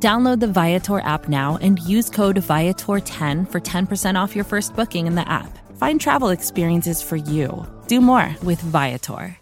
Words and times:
Download 0.00 0.38
the 0.38 0.46
Viator 0.46 1.00
app 1.00 1.28
now 1.28 1.58
and 1.60 1.80
use 1.80 2.08
code 2.08 2.36
Viator10 2.36 3.50
for 3.50 3.60
10% 3.60 4.14
off 4.14 4.36
your 4.36 4.44
first 4.44 4.76
booking 4.76 5.08
in 5.08 5.16
the 5.16 5.28
app. 5.28 5.58
Find 5.76 6.00
travel 6.00 6.28
experiences 6.28 7.02
for 7.02 7.16
you. 7.16 7.66
Do 7.88 8.00
more 8.00 8.36
with 8.44 8.60
Viator. 8.60 9.36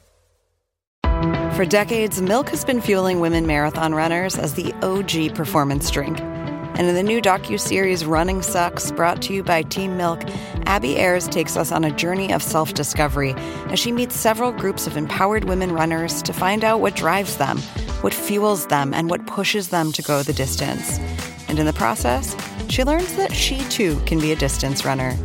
For 1.53 1.67
decades, 1.67 2.23
Milk 2.23 2.49
has 2.51 2.65
been 2.65 2.81
fueling 2.81 3.21
women 3.21 3.47
marathon 3.47 3.95
runners 3.95 4.39
as 4.39 4.55
the 4.55 4.73
OG 4.83 5.35
performance 5.35 5.91
drink. 5.91 6.21
And 6.21 6.87
in 6.87 6.95
the 6.95 7.03
new 7.03 7.23
docu-series 7.23 8.05
Running 8.05 8.43
Sucks, 8.43 8.93
brought 8.93 9.23
to 9.23 9.35
you 9.35 9.43
by 9.43 9.63
Team 9.63 9.97
Milk, 9.97 10.23
Abby 10.67 10.97
Ayres 10.97 11.29
takes 11.29 11.57
us 11.57 11.73
on 11.73 11.85
a 11.85 11.91
journey 11.91 12.33
of 12.33 12.43
self-discovery 12.43 13.35
as 13.71 13.79
she 13.79 13.93
meets 13.93 14.15
several 14.15 14.53
groups 14.53 14.87
of 14.87 14.97
empowered 14.97 15.45
women 15.45 15.73
runners 15.73 16.23
to 16.23 16.35
find 16.35 16.65
out 16.65 16.81
what 16.81 16.95
drives 16.95 17.39
them, 17.39 17.59
what 18.07 18.15
fuels 18.15 18.69
them, 18.69 18.95
and 18.95 19.11
what 19.11 19.27
pushes 19.27 19.71
them 19.71 19.91
to 19.91 20.01
go 20.01 20.23
the 20.23 20.33
distance. 20.33 21.01
And 21.49 21.59
in 21.59 21.67
the 21.67 21.73
process, 21.73 22.37
she 22.69 22.85
learns 22.85 23.17
that 23.17 23.33
she 23.33 23.59
too 23.69 23.99
can 24.07 24.21
be 24.21 24.31
a 24.31 24.37
distance 24.37 24.85
runner. 24.85 25.17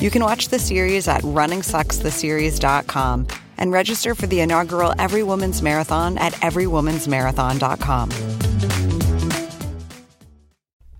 You 0.00 0.10
can 0.10 0.24
watch 0.24 0.48
the 0.48 0.58
series 0.58 1.06
at 1.06 1.22
runningsuckstheseries.com 1.22 3.28
and 3.58 3.70
register 3.70 4.16
for 4.16 4.26
the 4.26 4.40
inaugural 4.40 4.94
Every 4.98 5.22
Woman's 5.22 5.62
Marathon 5.62 6.18
at 6.18 6.32
everywomansmarathon.com. 6.32 8.10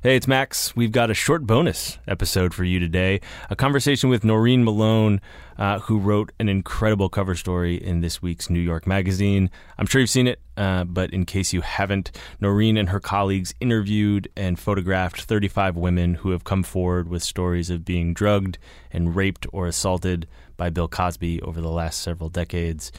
Hey, 0.05 0.17
it's 0.17 0.29
Max. 0.29 0.77
We've 0.77 0.93
got 0.93 1.11
a 1.11 1.15
short 1.15 1.47
bonus 1.47 1.97
episode 2.07 2.53
for 2.53 2.63
you 2.63 2.79
today. 2.79 3.23
A 3.49 3.57
conversation 3.57 4.11
with 4.11 4.23
Noreen 4.23 4.63
Malone, 4.63 5.19
uh, 5.57 5.79
who 5.79 5.99
wrote 5.99 6.31
an 6.39 6.51
incredible 6.51 7.09
cover 7.09 7.35
story 7.35 7.77
in 7.77 8.03
this 8.03 8.21
week's 8.21 8.51
New 8.51 8.61
York 8.61 8.87
Magazine. 8.87 9.49
I'm 9.79 9.87
sure 9.87 10.03
you've 10.03 10.11
seen 10.11 10.27
it, 10.27 10.41
uh, 10.59 10.85
but 10.85 11.11
in 11.15 11.25
case 11.25 11.55
you 11.55 11.63
haven't, 11.63 12.11
Noreen 12.39 12.77
and 12.77 12.91
her 12.91 13.01
colleagues 13.01 13.55
interviewed 13.61 14.29
and 14.37 14.59
photographed 14.59 15.23
35 15.23 15.75
women 15.75 16.17
who 16.17 16.33
have 16.33 16.45
come 16.45 16.65
forward 16.65 17.09
with 17.09 17.23
stories 17.23 17.71
of 17.71 17.87
being 17.87 18.13
drugged 18.13 18.59
and 18.93 19.17
raped 19.17 19.47
or 19.55 19.67
assaulted 19.67 20.29
by 20.59 20.69
Bill 20.69 20.87
Cosby 20.87 21.41
over 21.41 21.63
the 21.63 21.73
last 21.73 22.03
several 22.03 22.29
decades. 22.29 22.93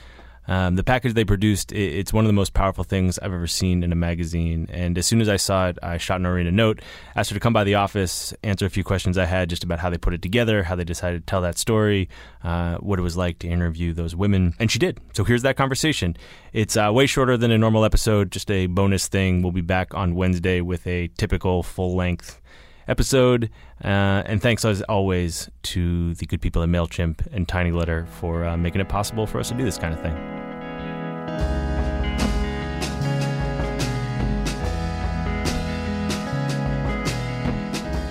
Um, 0.48 0.76
the 0.76 0.84
package 0.84 1.14
they 1.14 1.26
produced, 1.26 1.72
it, 1.72 1.96
it's 1.96 2.14
one 2.14 2.26
of 2.26 2.30
the 2.30 2.34
most 2.34 2.54
powerful 2.54 2.84
things 2.84 3.18
I've 3.20 3.34
ever 3.34 3.48
seen 3.48 3.84
in 3.84 3.92
a 3.92 3.96
magazine. 3.96 4.68
And 4.72 4.98
as 4.98 5.08
soon 5.08 5.22
as 5.22 5.30
I 5.30 5.38
saw 5.38 5.70
it, 5.70 5.78
I 5.82 5.98
shot 5.98 6.22
Noreen 6.22 6.48
a 6.48 6.52
note, 6.52 6.82
asked 7.16 7.30
her 7.32 7.34
to 7.36 7.40
come 7.40 7.54
by 7.54 7.64
the 7.64 7.76
office, 7.76 8.34
answer 8.44 8.66
a 8.66 8.70
few 8.70 8.84
questions 8.84 9.18
I 9.18 9.26
had 9.26 9.50
just 9.50 9.64
about 9.64 9.80
how 9.80 9.90
they 9.90 9.98
put 9.98 10.14
it 10.14 10.22
together, 10.22 10.64
how 10.64 10.76
they 10.76 10.84
decided 10.84 11.22
to 11.22 11.26
tell 11.26 11.42
that 11.42 11.58
story, 11.58 12.10
uh, 12.44 12.78
what 12.78 13.00
it 13.00 13.02
was 13.02 13.18
like 13.18 13.40
to 13.40 13.48
interview 13.48 13.94
those 13.94 14.16
women. 14.16 14.54
And 14.60 14.70
she 14.70 14.80
did. 14.80 15.00
So 15.14 15.24
here's 15.24 15.42
that 15.44 15.58
conversation. 15.58 16.16
It's 16.54 16.78
uh, 16.78 16.92
way 16.94 17.06
shorter 17.06 17.38
than 17.38 17.52
a 17.52 17.58
normal 17.58 17.86
episode, 17.86 18.32
just 18.32 18.52
a 18.52 18.68
bonus 18.68 19.08
thing. 19.08 19.42
We'll 19.42 19.52
be 19.52 19.62
back 19.62 19.94
on 19.94 20.16
Wednesday 20.16 20.62
with 20.62 20.86
a 20.88 21.08
typical 21.18 21.64
full 21.64 21.96
length 21.96 22.42
episode. 22.88 23.50
Uh, 23.84 24.24
and 24.26 24.42
thanks 24.42 24.64
as 24.64 24.82
always 24.84 25.50
to 25.64 26.14
the 26.16 26.26
good 26.26 26.42
people 26.42 26.64
at 26.64 26.70
MailChimp 26.70 27.28
and 27.34 27.48
Tiny 27.48 27.72
Letter 27.72 28.06
for 28.06 28.46
uh, 28.46 28.56
making 28.58 28.82
it 28.82 28.90
possible 28.90 29.28
for 29.28 29.40
us 29.40 29.50
to 29.50 29.56
do 29.56 29.64
this 29.64 29.78
kind 29.78 29.94
of 29.94 30.02
thing. 30.02 30.35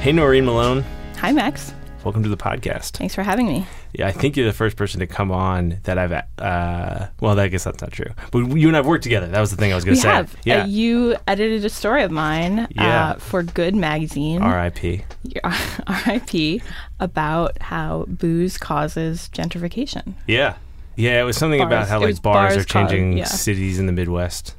Hey, 0.05 0.13
Noreen 0.13 0.45
Malone. 0.45 0.85
Hi, 1.17 1.33
Max. 1.33 1.73
Welcome 2.05 2.23
to 2.25 2.29
the 2.29 2.37
podcast. 2.37 2.91
Thanks 2.91 3.15
for 3.15 3.23
having 3.23 3.47
me. 3.47 3.67
Yeah, 3.95 4.07
I 4.07 4.13
think 4.13 4.37
you're 4.37 4.45
the 4.45 4.53
first 4.53 4.77
person 4.77 5.01
to 5.01 5.07
come 5.07 5.33
on 5.33 5.79
that 5.85 5.97
I've. 5.97 6.13
Uh, 6.13 7.07
well, 7.21 7.41
I 7.41 7.49
guess 7.49 7.65
that's 7.65 7.81
not 7.81 7.91
true. 7.91 8.11
But 8.31 8.41
you 8.55 8.69
and 8.69 8.77
I've 8.77 8.85
worked 8.85 9.03
together. 9.03 9.29
That 9.29 9.41
was 9.41 9.51
the 9.51 9.57
thing 9.57 9.73
I 9.73 9.75
was 9.75 9.83
going 9.87 9.95
to 9.95 10.03
say. 10.03 10.09
have. 10.09 10.37
Yeah. 10.45 10.65
Uh, 10.65 10.67
you 10.67 11.17
edited 11.27 11.65
a 11.65 11.71
story 11.71 12.03
of 12.03 12.11
mine 12.11 12.69
Yeah. 12.73 13.13
uh, 13.13 13.15
for 13.15 13.43
Good 13.43 13.75
Magazine, 13.75 14.43
R.I.P. 14.43 15.05
RIP, 16.07 16.63
about 17.01 17.63
how 17.63 18.05
booze 18.07 18.59
causes 18.59 19.31
gentrification. 19.33 20.13
Yeah. 20.27 20.57
Yeah, 20.97 21.19
it 21.23 21.25
was 21.25 21.39
something 21.39 21.63
about 21.63 21.89
how 21.89 21.99
like 22.01 22.21
bars, 22.21 22.53
bars 22.53 22.57
are 22.59 22.65
changing 22.65 23.13
cause- 23.13 23.19
yeah. 23.21 23.25
cities 23.25 23.79
in 23.79 23.87
the 23.87 23.93
Midwest. 23.93 24.55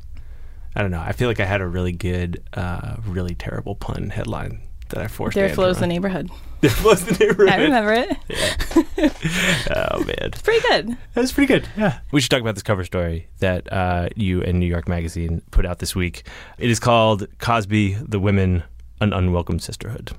I 0.76 0.82
don't 0.82 0.90
know. 0.90 1.02
I 1.06 1.12
feel 1.12 1.28
like 1.28 1.40
I 1.40 1.46
had 1.46 1.62
a 1.62 1.68
really 1.68 1.92
good, 1.92 2.42
uh, 2.54 2.96
really 3.06 3.36
terrible 3.36 3.76
pun 3.76 4.10
headline 4.10 4.62
that 4.90 5.00
I 5.02 5.08
forced. 5.08 5.36
There 5.36 5.50
flows 5.50 5.80
the 5.80 5.88
neighborhood. 5.88 6.30
There 6.62 6.70
flows 6.72 7.04
the 7.06 7.12
neighborhood. 7.24 7.50
I 7.50 7.58
remember 7.62 7.94
it. 7.94 8.18
Oh 9.76 10.00
man, 10.04 10.16
It's 10.22 10.42
pretty 10.42 10.62
good. 10.68 10.98
that's 11.14 11.32
pretty 11.32 11.48
good. 11.48 11.68
Yeah, 11.78 12.00
we 12.12 12.22
should 12.22 12.32
talk 12.32 12.42
about 12.42 12.56
this 12.56 12.64
cover 12.64 12.84
story 12.84 13.28
that 13.40 13.72
uh, 13.72 14.10
you 14.16 14.42
and 14.42 14.60
New 14.60 14.66
York 14.66 14.88
Magazine 14.88 15.42
put 15.52 15.66
out 15.66 15.80
this 15.80 15.96
week. 15.96 16.28
It 16.58 16.70
is 16.70 16.80
called 16.80 17.28
"Cosby: 17.40 17.96
The 18.02 18.20
Women, 18.20 18.64
An 19.02 19.14
Unwelcome 19.14 19.60
Sisterhood." 19.60 20.12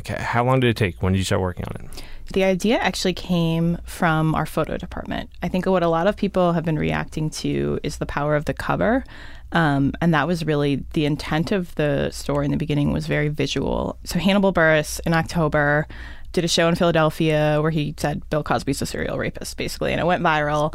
Okay, 0.00 0.16
how 0.22 0.44
long 0.44 0.60
did 0.60 0.70
it 0.70 0.76
take? 0.76 1.02
When 1.02 1.12
did 1.12 1.18
you 1.18 1.24
start 1.24 1.42
working 1.42 1.66
on 1.66 1.84
it? 1.84 2.02
The 2.32 2.44
idea 2.44 2.78
actually 2.78 3.12
came 3.12 3.76
from 3.84 4.34
our 4.34 4.46
photo 4.46 4.78
department. 4.78 5.28
I 5.42 5.48
think 5.48 5.66
what 5.66 5.82
a 5.82 5.88
lot 5.88 6.06
of 6.06 6.16
people 6.16 6.52
have 6.54 6.64
been 6.64 6.78
reacting 6.78 7.28
to 7.30 7.78
is 7.82 7.98
the 7.98 8.06
power 8.06 8.34
of 8.34 8.46
the 8.46 8.54
cover. 8.54 9.04
Um, 9.52 9.92
and 10.00 10.14
that 10.14 10.26
was 10.26 10.44
really 10.44 10.84
the 10.94 11.04
intent 11.04 11.52
of 11.52 11.74
the 11.74 12.10
story 12.10 12.46
in 12.46 12.50
the 12.50 12.56
beginning 12.56 12.92
was 12.92 13.06
very 13.06 13.28
visual. 13.28 13.98
So 14.04 14.18
Hannibal 14.18 14.52
Buress 14.52 15.00
in 15.06 15.12
October 15.14 15.86
did 16.32 16.44
a 16.44 16.48
show 16.48 16.68
in 16.68 16.74
Philadelphia 16.74 17.58
where 17.60 17.70
he 17.70 17.94
said 17.98 18.28
Bill 18.30 18.42
Cosby's 18.42 18.82
a 18.82 18.86
serial 18.86 19.18
rapist, 19.18 19.56
basically, 19.56 19.92
and 19.92 20.00
it 20.00 20.04
went 20.04 20.22
viral. 20.22 20.74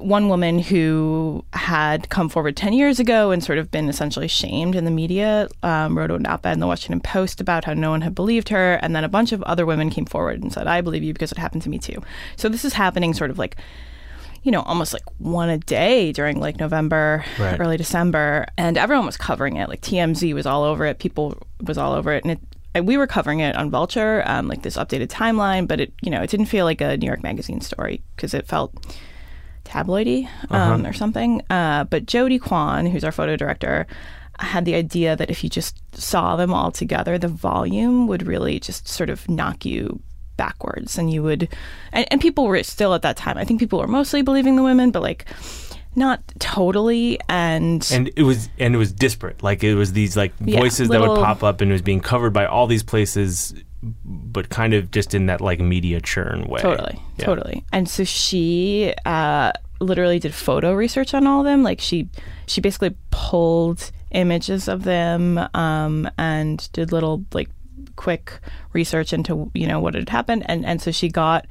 One 0.00 0.28
woman 0.28 0.58
who 0.58 1.44
had 1.52 2.08
come 2.08 2.28
forward 2.28 2.56
10 2.56 2.72
years 2.72 2.98
ago 2.98 3.30
and 3.30 3.44
sort 3.44 3.58
of 3.58 3.70
been 3.70 3.88
essentially 3.88 4.26
shamed 4.26 4.74
in 4.74 4.84
the 4.84 4.90
media 4.90 5.48
um, 5.62 5.96
wrote 5.96 6.10
an 6.10 6.26
op 6.26 6.44
ed 6.44 6.54
in 6.54 6.60
the 6.60 6.66
Washington 6.66 7.00
Post 7.00 7.40
about 7.40 7.64
how 7.64 7.74
no 7.74 7.90
one 7.90 8.00
had 8.00 8.14
believed 8.14 8.48
her. 8.48 8.74
And 8.82 8.96
then 8.96 9.04
a 9.04 9.08
bunch 9.08 9.30
of 9.30 9.42
other 9.44 9.64
women 9.64 9.90
came 9.90 10.06
forward 10.06 10.42
and 10.42 10.52
said, 10.52 10.66
I 10.66 10.80
believe 10.80 11.04
you 11.04 11.12
because 11.12 11.30
it 11.30 11.38
happened 11.38 11.62
to 11.62 11.68
me 11.68 11.78
too. 11.78 12.02
So 12.36 12.48
this 12.48 12.64
is 12.64 12.72
happening 12.72 13.14
sort 13.14 13.30
of 13.30 13.38
like 13.38 13.56
you 14.46 14.52
know, 14.52 14.62
almost 14.62 14.92
like 14.92 15.02
one 15.18 15.48
a 15.50 15.58
day 15.58 16.12
during 16.12 16.38
like 16.38 16.60
November, 16.60 17.24
Right. 17.36 17.58
early 17.60 17.76
December, 17.76 18.46
and 18.56 18.78
everyone 18.78 19.04
was 19.04 19.16
covering 19.16 19.56
it. 19.56 19.68
Like 19.68 19.80
TMZ 19.80 20.32
was 20.34 20.46
all 20.46 20.62
over 20.62 20.86
it. 20.86 21.00
People 21.00 21.36
was 21.60 21.76
all 21.76 21.92
over 21.92 22.12
it, 22.12 22.24
and 22.24 22.30
it. 22.74 22.84
We 22.84 22.96
were 22.98 23.06
covering 23.06 23.40
it 23.40 23.56
on 23.56 23.70
Vulture, 23.70 24.22
um, 24.26 24.48
like 24.48 24.62
this 24.62 24.76
updated 24.76 25.08
timeline, 25.08 25.66
but 25.66 25.80
it, 25.80 25.92
you 26.02 26.10
know, 26.10 26.20
it 26.22 26.28
didn't 26.30 26.46
feel 26.46 26.64
like 26.66 26.80
a 26.82 26.96
New 26.98 27.06
York 27.06 27.22
Magazine 27.22 27.60
story 27.62 28.02
because 28.14 28.34
it 28.34 28.46
felt 28.46 28.72
tabloidy 29.64 30.28
um, 30.50 30.86
or 30.86 30.92
something. 30.92 31.42
Uh, 31.50 31.84
but 31.84 32.06
Jody 32.06 32.38
Quon, 32.38 32.86
who's 32.86 33.02
our 33.02 33.12
photo 33.12 33.34
director, 33.34 33.86
had 34.38 34.64
the 34.66 34.74
idea 34.74 35.16
that 35.16 35.30
if 35.30 35.42
you 35.42 35.48
just 35.50 35.80
saw 35.96 36.36
them 36.36 36.52
all 36.52 36.70
together, 36.70 37.16
the 37.18 37.28
volume 37.28 38.06
would 38.06 38.26
really 38.26 38.60
just 38.60 38.86
sort 38.86 39.08
of 39.10 39.28
knock 39.28 39.64
you 39.64 39.98
backwards, 40.36 40.98
and 40.98 41.10
you 41.10 41.22
would. 41.22 41.48
And, 41.92 42.06
and 42.10 42.20
people 42.20 42.44
were 42.46 42.62
still 42.62 42.94
at 42.94 43.02
that 43.02 43.16
time. 43.16 43.38
I 43.38 43.44
think 43.44 43.60
people 43.60 43.78
were 43.78 43.86
mostly 43.86 44.22
believing 44.22 44.56
the 44.56 44.62
women, 44.62 44.90
but 44.90 45.02
like 45.02 45.26
not 45.94 46.20
totally. 46.38 47.18
And, 47.28 47.86
and 47.90 48.10
it 48.16 48.22
was 48.22 48.48
and 48.58 48.74
it 48.74 48.78
was 48.78 48.92
disparate 48.92 49.42
like 49.42 49.64
it 49.64 49.74
was 49.74 49.92
these 49.92 50.16
like 50.16 50.32
Yeah, 50.44 50.58
voices 50.60 50.88
that 50.90 51.00
would 51.00 51.16
pop 51.16 51.42
up 51.42 51.60
and 51.60 51.70
it 51.70 51.74
was 51.74 51.82
being 51.82 52.00
covered 52.00 52.32
by 52.32 52.46
all 52.46 52.66
these 52.66 52.82
places 52.82 53.54
but 54.04 54.48
kind 54.48 54.74
of 54.74 54.90
just 54.90 55.14
in 55.14 55.26
that 55.26 55.40
like 55.40 55.60
media 55.60 56.00
churn 56.00 56.44
way 56.48 56.60
Totally, 56.60 56.98
Yeah. 57.18 57.24
totally. 57.24 57.64
And 57.72 57.88
so 57.88 58.04
she 58.04 58.92
uh, 59.04 59.52
literally 59.80 60.18
did 60.18 60.34
photo 60.34 60.74
research 60.74 61.14
on 61.14 61.26
all 61.26 61.40
of 61.40 61.44
them. 61.46 61.62
Like 61.62 61.80
she, 61.80 62.08
she 62.46 62.60
basically 62.60 62.96
pulled 63.10 63.92
images 64.10 64.66
of 64.66 64.82
them 64.84 65.38
um, 65.54 66.10
and 66.18 66.68
did 66.72 66.90
little 66.90 67.24
like 67.32 67.48
quick 67.96 68.38
research 68.72 69.12
into 69.12 69.50
you 69.54 69.66
know 69.66 69.80
what 69.80 69.94
had 69.94 70.08
happened. 70.08 70.44
And 70.46 70.64
and 70.64 70.80
so 70.80 70.90
she 70.90 71.08
got. 71.08 71.46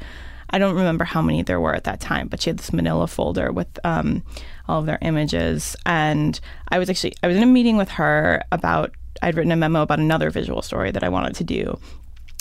I 0.52 0.60
don't 0.60 0.76
remember 0.76 1.06
how 1.06 1.24
many 1.24 1.42
there 1.42 1.60
were 1.60 1.74
at 1.74 1.86
that 1.86 2.00
time, 2.00 2.28
but 2.28 2.40
she 2.40 2.52
had 2.52 2.60
this 2.60 2.72
manila 2.72 3.08
folder 3.08 3.52
with 3.52 3.80
um, 3.84 4.24
all 4.68 4.80
of 4.80 4.86
their 4.86 5.00
images. 5.02 5.76
And 5.88 6.40
I 6.70 6.78
was 6.78 6.90
actually 6.90 7.16
I 7.24 7.28
was 7.28 7.36
in 7.36 7.44
a 7.44 7.48
meeting 7.48 7.78
with 7.78 7.90
her 7.90 8.44
about 8.52 8.92
I'd 9.22 9.36
written 9.36 9.52
a 9.52 9.56
memo 9.56 9.82
about 9.82 10.00
another 10.00 10.30
visual 10.30 10.62
story 10.62 10.92
that 10.92 11.04
I 11.04 11.10
wanted 11.10 11.36
to 11.36 11.44
do. 11.44 11.80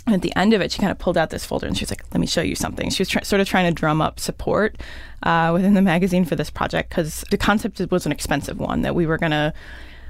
And 0.06 0.14
at 0.14 0.20
the 0.20 0.36
end 0.36 0.52
of 0.52 0.60
it, 0.60 0.70
she 0.70 0.80
kind 0.80 0.92
of 0.92 0.98
pulled 0.98 1.16
out 1.16 1.30
this 1.30 1.46
folder 1.46 1.66
and 1.66 1.76
she 1.76 1.82
was 1.82 1.90
like, 1.90 2.04
"Let 2.12 2.20
me 2.20 2.26
show 2.26 2.42
you 2.42 2.54
something." 2.54 2.90
She 2.90 3.00
was 3.00 3.08
sort 3.26 3.40
of 3.40 3.48
trying 3.48 3.72
to 3.72 3.80
drum 3.80 4.02
up 4.02 4.20
support 4.20 4.76
uh, 5.22 5.50
within 5.54 5.72
the 5.72 5.82
magazine 5.82 6.26
for 6.26 6.36
this 6.36 6.50
project 6.50 6.90
because 6.90 7.24
the 7.30 7.38
concept 7.38 7.80
was 7.90 8.04
an 8.04 8.12
expensive 8.12 8.58
one 8.58 8.82
that 8.82 8.94
we 8.94 9.06
were 9.06 9.16
going 9.16 9.32
to 9.32 9.54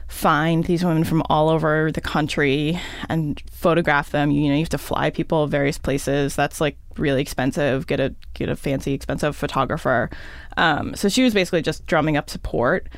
find 0.08 0.64
these 0.64 0.84
women 0.84 1.04
from 1.04 1.22
all 1.28 1.48
over 1.48 1.90
the 1.92 2.00
country 2.00 2.78
and 3.08 3.42
photograph 3.50 4.10
them. 4.10 4.30
You 4.30 4.48
know, 4.48 4.54
you 4.54 4.60
have 4.60 4.68
to 4.70 4.78
fly 4.78 5.10
people 5.10 5.46
various 5.46 5.78
places. 5.78 6.36
That's 6.36 6.60
like 6.60 6.76
really 6.96 7.22
expensive. 7.22 7.86
Get 7.86 8.00
a 8.00 8.14
get 8.34 8.48
a 8.48 8.56
fancy, 8.56 8.92
expensive 8.92 9.36
photographer. 9.36 10.10
Um, 10.56 10.94
so 10.94 11.08
she 11.08 11.22
was 11.22 11.34
basically 11.34 11.62
just 11.62 11.86
drumming 11.86 12.16
up 12.16 12.30
support. 12.30 12.88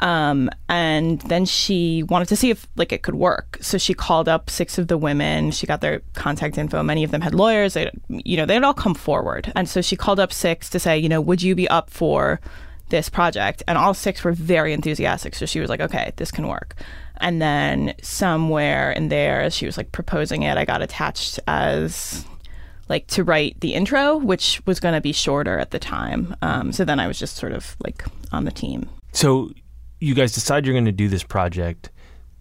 Um, 0.00 0.50
and 0.68 1.20
then 1.22 1.44
she 1.44 2.02
wanted 2.02 2.26
to 2.28 2.36
see 2.36 2.50
if 2.50 2.66
like 2.74 2.92
it 2.92 3.02
could 3.02 3.14
work. 3.14 3.58
So 3.60 3.78
she 3.78 3.94
called 3.94 4.28
up 4.28 4.50
six 4.50 4.76
of 4.76 4.88
the 4.88 4.98
women. 4.98 5.52
She 5.52 5.66
got 5.66 5.80
their 5.80 6.02
contact 6.14 6.58
info. 6.58 6.82
Many 6.82 7.04
of 7.04 7.12
them 7.12 7.20
had 7.20 7.34
lawyers. 7.34 7.74
They, 7.74 7.90
you 8.08 8.36
know, 8.36 8.44
they 8.44 8.54
had 8.54 8.64
all 8.64 8.74
come 8.74 8.94
forward. 8.94 9.52
And 9.54 9.68
so 9.68 9.80
she 9.80 9.94
called 9.94 10.18
up 10.18 10.32
six 10.32 10.68
to 10.70 10.80
say, 10.80 10.98
you 10.98 11.08
know, 11.08 11.20
would 11.20 11.42
you 11.42 11.54
be 11.54 11.68
up 11.68 11.88
for 11.88 12.40
this 12.92 13.08
project? 13.08 13.64
And 13.66 13.76
all 13.76 13.92
six 13.94 14.22
were 14.22 14.30
very 14.32 14.72
enthusiastic. 14.72 15.34
So 15.34 15.44
she 15.46 15.58
was 15.58 15.68
like, 15.68 15.80
okay, 15.80 16.12
this 16.16 16.30
can 16.30 16.46
work. 16.46 16.76
And 17.20 17.42
then 17.42 17.94
somewhere 18.02 18.92
in 18.92 19.08
there, 19.08 19.40
as 19.42 19.54
she 19.56 19.66
was 19.66 19.76
like 19.76 19.90
proposing 19.90 20.42
it, 20.44 20.56
I 20.56 20.64
got 20.64 20.80
attached 20.82 21.40
as 21.48 22.24
like 22.88 23.06
to 23.08 23.24
write 23.24 23.58
the 23.60 23.74
intro, 23.74 24.16
which 24.16 24.60
was 24.66 24.78
going 24.80 24.94
to 24.94 25.00
be 25.00 25.12
shorter 25.12 25.58
at 25.58 25.70
the 25.72 25.78
time. 25.78 26.36
Um, 26.42 26.72
so 26.72 26.84
then 26.84 27.00
I 27.00 27.06
was 27.08 27.18
just 27.18 27.36
sort 27.36 27.52
of 27.52 27.76
like 27.82 28.04
on 28.30 28.44
the 28.44 28.50
team. 28.52 28.88
So 29.12 29.50
you 30.00 30.14
guys 30.14 30.32
decide 30.32 30.66
you're 30.66 30.74
going 30.74 30.84
to 30.84 30.92
do 30.92 31.08
this 31.08 31.22
project. 31.24 31.90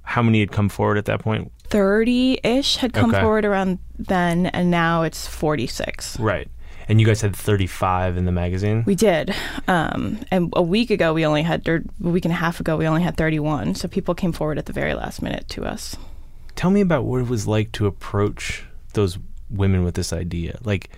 How 0.03 0.21
many 0.23 0.39
had 0.39 0.51
come 0.51 0.67
forward 0.67 0.97
at 0.97 1.05
that 1.05 1.19
point? 1.21 1.51
30 1.69 2.39
ish 2.43 2.77
had 2.77 2.91
come 2.91 3.11
Okay. 3.11 3.21
forward 3.21 3.45
around 3.45 3.79
then, 3.97 4.47
and 4.47 4.69
now 4.71 5.03
it's 5.03 5.25
46. 5.27 6.19
Right. 6.19 6.49
And 6.87 6.99
you 6.99 7.07
guys 7.07 7.21
had 7.21 7.35
35 7.35 8.17
in 8.17 8.25
the 8.25 8.31
magazine? 8.31 8.83
We 8.85 8.95
did. 8.95 9.33
Um, 9.67 10.19
and 10.31 10.51
a 10.55 10.61
week 10.61 10.89
ago, 10.89 11.13
we 11.13 11.25
only 11.25 11.43
had, 11.43 11.67
or 11.67 11.83
a 12.03 12.07
week 12.07 12.25
and 12.25 12.31
a 12.31 12.37
half 12.37 12.59
ago, 12.59 12.77
we 12.77 12.87
only 12.87 13.01
had 13.01 13.17
31. 13.17 13.75
So 13.75 13.87
people 13.87 14.13
came 14.13 14.31
forward 14.31 14.57
at 14.57 14.65
the 14.65 14.73
very 14.73 14.93
last 14.93 15.21
minute 15.21 15.47
to 15.49 15.65
us. 15.65 15.95
Tell 16.55 16.71
me 16.71 16.81
about 16.81 17.05
what 17.05 17.21
it 17.21 17.27
was 17.27 17.47
like 17.47 17.71
to 17.73 17.87
approach 17.87 18.63
those 18.93 19.17
women 19.49 19.83
with 19.83 19.95
this 19.95 20.11
idea. 20.11 20.57
Like 20.63 20.89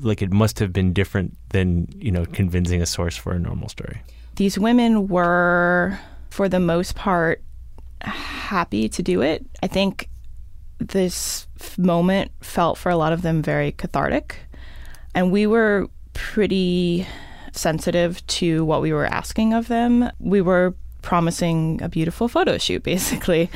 like 0.00 0.22
it 0.22 0.32
must 0.32 0.58
have 0.58 0.72
been 0.72 0.92
different 0.92 1.36
than, 1.50 1.88
you 1.96 2.10
know, 2.10 2.26
convincing 2.26 2.82
a 2.82 2.86
source 2.86 3.16
for 3.16 3.32
a 3.32 3.38
normal 3.38 3.68
story. 3.68 4.02
These 4.36 4.58
women 4.58 5.08
were, 5.08 5.98
for 6.30 6.48
the 6.48 6.60
most 6.60 6.96
part, 6.96 7.42
happy 8.00 8.88
to 8.88 9.02
do 9.02 9.22
it. 9.22 9.46
I 9.62 9.68
think 9.68 10.08
this 10.78 11.46
f- 11.60 11.78
moment 11.78 12.32
felt 12.40 12.76
for 12.76 12.90
a 12.90 12.96
lot 12.96 13.12
of 13.12 13.22
them 13.22 13.42
very 13.42 13.72
cathartic. 13.72 14.38
And 15.14 15.30
we 15.30 15.46
were 15.46 15.88
pretty 16.12 17.06
sensitive 17.52 18.26
to 18.26 18.64
what 18.64 18.82
we 18.82 18.92
were 18.92 19.06
asking 19.06 19.54
of 19.54 19.68
them. 19.68 20.10
We 20.18 20.40
were 20.40 20.74
promising 21.02 21.80
a 21.82 21.88
beautiful 21.88 22.28
photo 22.28 22.58
shoot, 22.58 22.82
basically. 22.94 23.50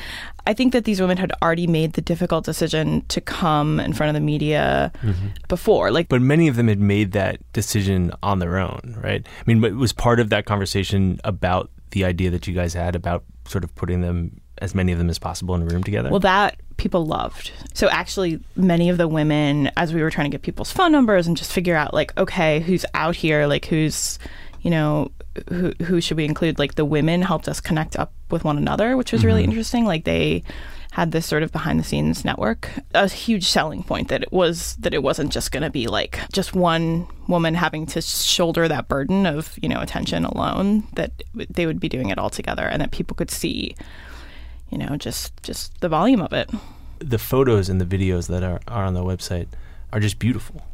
I 0.47 0.55
think 0.55 0.73
that 0.73 0.85
these 0.85 1.01
women 1.01 1.17
had 1.17 1.33
already 1.43 1.67
made 1.67 1.95
the 1.95 2.01
difficult 2.01 2.45
decision 2.45 3.05
to 3.09 3.21
come 3.21 3.81
in 3.81 3.93
front 3.93 4.09
of 4.09 4.15
the 4.15 4.25
media 4.25 4.93
mm-hmm. 5.03 5.29
before. 5.49 5.91
Like, 5.91 6.09
But 6.09 6.23
many 6.23 6.49
of 6.49 6.57
them 6.57 6.69
had 6.69 6.81
made 6.81 7.13
that 7.13 7.41
decision 7.53 8.13
on 8.23 8.39
their 8.39 8.59
own, 8.59 8.97
right? 9.03 9.27
I 9.27 9.43
mean, 9.47 9.61
but 9.61 9.73
it 9.73 9.77
was 9.77 9.93
part 9.93 10.21
of 10.21 10.31
that 10.31 10.47
conversation 10.47 11.21
about 11.25 11.71
the 11.91 12.05
idea 12.05 12.31
that 12.31 12.47
you 12.47 12.55
guys 12.55 12.75
had 12.75 12.95
about 12.95 13.25
sort 13.47 13.65
of 13.65 13.75
putting 13.75 14.03
them 14.03 14.41
as 14.61 14.75
many 14.75 14.93
of 14.93 14.99
them 14.99 15.11
as 15.11 15.19
possible 15.19 15.55
in 15.55 15.63
a 15.63 15.67
room 15.67 15.83
together. 15.83 16.11
Well, 16.11 16.21
that 16.21 16.57
people 16.77 17.07
loved. 17.07 17.53
So 17.75 17.89
actually, 17.89 18.41
many 18.57 18.89
of 18.89 18.99
the 18.99 19.09
women, 19.09 19.71
as 19.77 19.93
we 19.93 20.03
were 20.03 20.11
trying 20.11 20.31
to 20.31 20.35
get 20.35 20.43
people's 20.43 20.73
phone 20.73 20.93
numbers 20.93 21.27
and 21.27 21.37
just 21.37 21.53
figure 21.53 21.77
out, 21.77 21.95
like, 21.95 22.17
okay, 22.19 22.61
who's 22.61 22.85
out 22.95 23.17
here, 23.17 23.47
like, 23.47 23.67
who's, 23.67 24.19
you 24.63 24.71
know, 24.71 25.11
who 25.51 25.73
who 25.83 26.01
should 26.01 26.17
we 26.17 26.25
include? 26.25 26.59
Like, 26.59 26.75
the 26.75 26.85
women 26.85 27.23
helped 27.23 27.49
us 27.49 27.61
connect 27.61 27.97
up 27.97 28.13
with 28.31 28.45
one 28.45 28.59
another, 28.59 28.97
which 28.97 29.13
was 29.13 29.25
really 29.25 29.43
mm-hmm. 29.43 29.51
interesting. 29.53 29.85
Like, 29.85 30.05
they 30.05 30.43
had 30.93 31.13
this 31.13 31.27
sort 31.27 31.43
of 31.43 31.53
behind 31.53 31.79
the 31.79 31.85
scenes 31.85 32.25
network 32.25 32.71
a 32.95 33.09
huge 33.09 33.45
selling 33.45 33.83
point 33.83 34.09
that 34.09 34.23
it 34.23 34.33
was 34.33 34.75
that 34.77 34.95
it 34.95 35.03
wasn't 35.03 35.31
just 35.31 35.53
going 35.53 35.63
to 35.63 35.71
be 35.71 35.87
like 35.87 36.21
just 36.33 36.55
one 36.55 37.07
woman 37.29 37.55
having 37.55 37.87
to 37.87 38.01
shoulder 38.01 38.67
that 38.67 38.89
burden 38.89 39.27
of 39.27 39.57
you 39.63 39.69
know 39.69 39.81
attention 39.81 40.25
alone 40.25 40.87
that 40.95 41.13
they 41.35 41.67
would 41.67 41.79
be 41.79 41.89
doing 41.89 42.09
it 42.09 42.19
all 42.19 42.31
together 42.31 42.65
and 42.65 42.81
that 42.81 42.91
people 42.91 43.15
could 43.15 43.31
see 43.31 43.77
you 44.71 44.79
know 44.79 44.97
just 44.97 45.33
just 45.43 45.81
the 45.81 45.89
volume 45.89 46.21
of 46.21 46.33
it 46.33 46.51
the 47.01 47.19
photos 47.19 47.69
and 47.69 47.81
the 47.81 47.85
videos 47.87 48.29
that 48.29 48.43
are, 48.43 48.61
are 48.67 48.85
on 48.85 48.95
the 48.95 49.03
website 49.05 49.47
are 49.93 50.01
just 50.01 50.19
beautiful. 50.19 50.67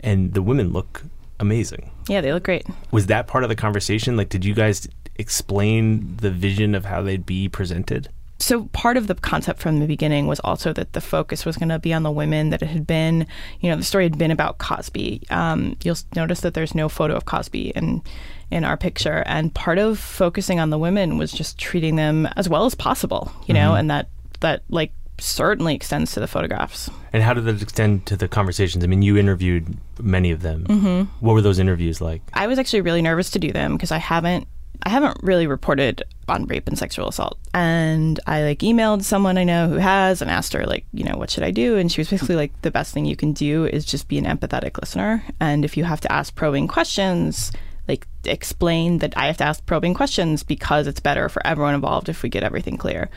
And 0.00 0.32
the 0.34 0.42
women 0.42 0.72
look 0.72 1.02
amazing. 1.40 1.90
yeah 2.08 2.20
they 2.20 2.32
look 2.32 2.44
great 2.44 2.66
Was 2.90 3.06
that 3.06 3.26
part 3.26 3.42
of 3.44 3.48
the 3.48 3.56
conversation? 3.56 4.16
Like, 4.16 4.28
did 4.28 4.44
you 4.44 4.54
guys 4.54 4.86
explain 5.16 6.16
the 6.18 6.30
vision 6.30 6.74
of 6.74 6.84
how 6.84 7.02
they'd 7.02 7.26
be 7.26 7.48
presented? 7.48 8.08
So 8.44 8.64
part 8.72 8.98
of 8.98 9.06
the 9.06 9.14
concept 9.14 9.58
from 9.58 9.80
the 9.80 9.86
beginning 9.86 10.26
was 10.26 10.38
also 10.40 10.72
that 10.74 10.92
the 10.92 11.00
focus 11.00 11.46
was 11.46 11.56
going 11.56 11.70
to 11.70 11.78
be 11.78 11.94
on 11.94 12.02
the 12.02 12.10
women 12.10 12.50
that 12.50 12.62
it 12.62 12.66
had 12.66 12.86
been 12.86 13.26
you 13.60 13.70
know 13.70 13.76
the 13.76 13.82
story 13.82 14.04
had 14.04 14.18
been 14.18 14.30
about 14.30 14.58
cosby 14.58 15.22
um, 15.30 15.76
you'll 15.82 15.96
notice 16.14 16.40
that 16.40 16.52
there's 16.52 16.74
no 16.74 16.88
photo 16.88 17.14
of 17.14 17.24
cosby 17.24 17.70
in 17.70 18.02
in 18.50 18.62
our 18.62 18.76
picture 18.76 19.22
and 19.26 19.54
part 19.54 19.78
of 19.78 19.98
focusing 19.98 20.60
on 20.60 20.70
the 20.70 20.78
women 20.78 21.16
was 21.16 21.32
just 21.32 21.58
treating 21.58 21.96
them 21.96 22.26
as 22.36 22.48
well 22.48 22.66
as 22.66 22.74
possible 22.74 23.32
you 23.46 23.54
know 23.54 23.74
and 23.74 23.90
that 23.90 24.08
that 24.40 24.62
like 24.68 24.92
certainly 25.18 25.74
extends 25.74 26.12
to 26.12 26.20
the 26.20 26.26
photographs 26.26 26.90
And 27.12 27.22
how 27.22 27.32
did 27.32 27.44
that 27.44 27.62
extend 27.62 28.04
to 28.06 28.16
the 28.16 28.26
conversations? 28.26 28.82
I 28.82 28.88
mean, 28.88 29.00
you 29.00 29.16
interviewed 29.16 29.76
many 30.00 30.32
of 30.32 30.42
them. 30.42 30.64
Mm-hmm. 30.64 31.24
What 31.24 31.34
were 31.34 31.42
those 31.42 31.60
interviews 31.60 32.00
like? 32.00 32.20
I 32.34 32.48
was 32.48 32.58
actually 32.58 32.80
really 32.80 33.00
nervous 33.00 33.30
to 33.30 33.38
do 33.38 33.52
them 33.52 33.76
because 33.76 33.92
I 33.92 33.98
haven't 33.98 34.48
I 34.82 34.90
haven't 34.90 35.18
really 35.22 35.46
reported 35.46 36.02
on 36.28 36.46
rape 36.46 36.68
and 36.68 36.78
sexual 36.78 37.08
assault. 37.08 37.38
And 37.54 38.20
I 38.26 38.42
like 38.42 38.58
emailed 38.58 39.02
someone 39.02 39.38
I 39.38 39.44
know 39.44 39.68
who 39.68 39.76
has 39.76 40.20
and 40.20 40.30
asked 40.30 40.52
her 40.52 40.66
like, 40.66 40.84
you 40.92 41.04
know, 41.04 41.16
what 41.16 41.30
should 41.30 41.44
I 41.44 41.50
do? 41.50 41.76
And 41.76 41.90
she 41.90 42.00
was 42.00 42.10
basically 42.10 42.36
like 42.36 42.60
the 42.62 42.70
best 42.70 42.92
thing 42.92 43.06
you 43.06 43.16
can 43.16 43.32
do 43.32 43.64
is 43.64 43.84
just 43.84 44.08
be 44.08 44.18
an 44.18 44.24
empathetic 44.24 44.78
listener. 44.80 45.24
And 45.40 45.64
if 45.64 45.76
you 45.76 45.84
have 45.84 46.00
to 46.02 46.12
ask 46.12 46.34
probing 46.34 46.68
questions, 46.68 47.52
like 47.88 48.06
explain 48.24 48.98
that 48.98 49.16
I 49.16 49.26
have 49.26 49.36
to 49.38 49.44
ask 49.44 49.64
probing 49.64 49.94
questions 49.94 50.42
because 50.42 50.86
it's 50.86 51.00
better 51.00 51.28
for 51.28 51.46
everyone 51.46 51.74
involved 51.74 52.08
if 52.08 52.22
we 52.22 52.28
get 52.28 52.42
everything 52.42 52.76
clear. 52.76 53.10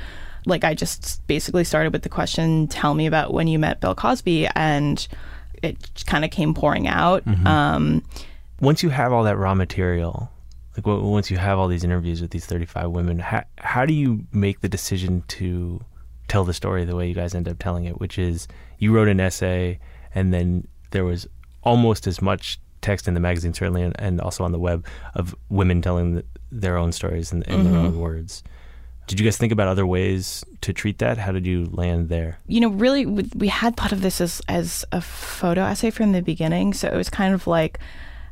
Like 0.46 0.64
I 0.64 0.74
just 0.74 1.26
basically 1.28 1.64
started 1.64 1.92
with 1.92 2.04
the 2.04 2.10
question, 2.10 2.68
tell 2.68 2.94
me 2.94 3.08
about 3.08 3.34
when 3.34 3.48
you 3.48 3.60
met 3.60 3.82
Bill 3.82 3.96
Cosby 3.96 4.48
and 4.56 5.06
it 5.64 6.04
kind 6.06 6.24
of 6.24 6.32
came 6.32 6.54
pouring 6.54 6.88
out. 6.88 7.24
Um, 7.46 8.04
Once 8.62 8.84
you 8.84 8.90
have 8.90 9.12
all 9.12 9.24
that 9.24 9.38
raw 9.38 9.56
material, 9.56 10.32
like 10.78 10.86
once 10.86 11.32
you 11.32 11.38
have 11.38 11.58
all 11.58 11.68
these 11.68 11.84
interviews 11.84 12.22
with 12.22 12.32
these 12.32 12.46
35 12.46 12.92
women, 12.92 13.20
how, 13.20 13.44
how 13.58 13.86
do 13.86 13.94
you 13.94 14.26
make 14.32 14.62
the 14.62 14.70
decision 14.70 15.24
to 15.28 15.82
tell 16.28 16.44
the 16.44 16.54
story 16.54 16.86
the 16.86 16.96
way 16.96 17.08
you 17.08 17.16
guys 17.16 17.34
end 17.34 17.48
up 17.48 17.58
telling 17.58 17.86
it, 17.86 18.00
which 18.00 18.20
is 18.20 18.48
you 18.78 18.94
wrote 18.94 19.08
an 19.08 19.20
essay 19.20 19.80
and 20.14 20.34
then 20.34 20.68
there 20.92 21.04
was 21.04 21.28
almost 21.64 22.06
as 22.06 22.22
much 22.22 22.60
text 22.82 23.08
in 23.08 23.14
the 23.14 23.20
magazine, 23.20 23.54
certainly, 23.54 23.82
and, 23.82 24.00
and 24.00 24.22
also 24.22 24.44
on 24.44 24.52
the 24.52 24.60
web, 24.60 24.86
of 25.16 25.36
women 25.50 25.82
telling 25.82 26.16
th 26.16 26.26
their 26.50 26.78
own 26.78 26.92
stories 26.94 27.34
in, 27.34 27.44
in 27.44 27.64
their 27.66 27.74
mm-hmm. 27.74 27.88
own 27.88 28.00
words. 28.00 28.44
Did 29.08 29.20
you 29.20 29.26
guys 29.26 29.38
think 29.38 29.52
about 29.52 29.68
other 29.68 29.86
ways 29.86 30.46
to 30.62 30.72
treat 30.72 30.98
that? 31.00 31.18
How 31.18 31.32
did 31.32 31.46
you 31.46 31.66
land 31.72 32.08
there? 32.10 32.38
you 32.48 32.62
know, 32.62 32.70
really, 32.70 33.06
we- 33.06 33.32
we 33.36 33.48
had 33.48 33.76
thought 33.76 33.92
of 33.92 34.02
this 34.02 34.22
as 34.22 34.42
as 34.48 34.86
a 34.92 35.02
photo 35.02 35.64
essay 35.64 35.90
from 35.92 36.12
the 36.14 36.22
beginning. 36.22 36.74
So 36.74 36.88
it 36.88 36.96
was 36.96 37.10
kind 37.10 37.34
of 37.34 37.48
like, 37.48 37.80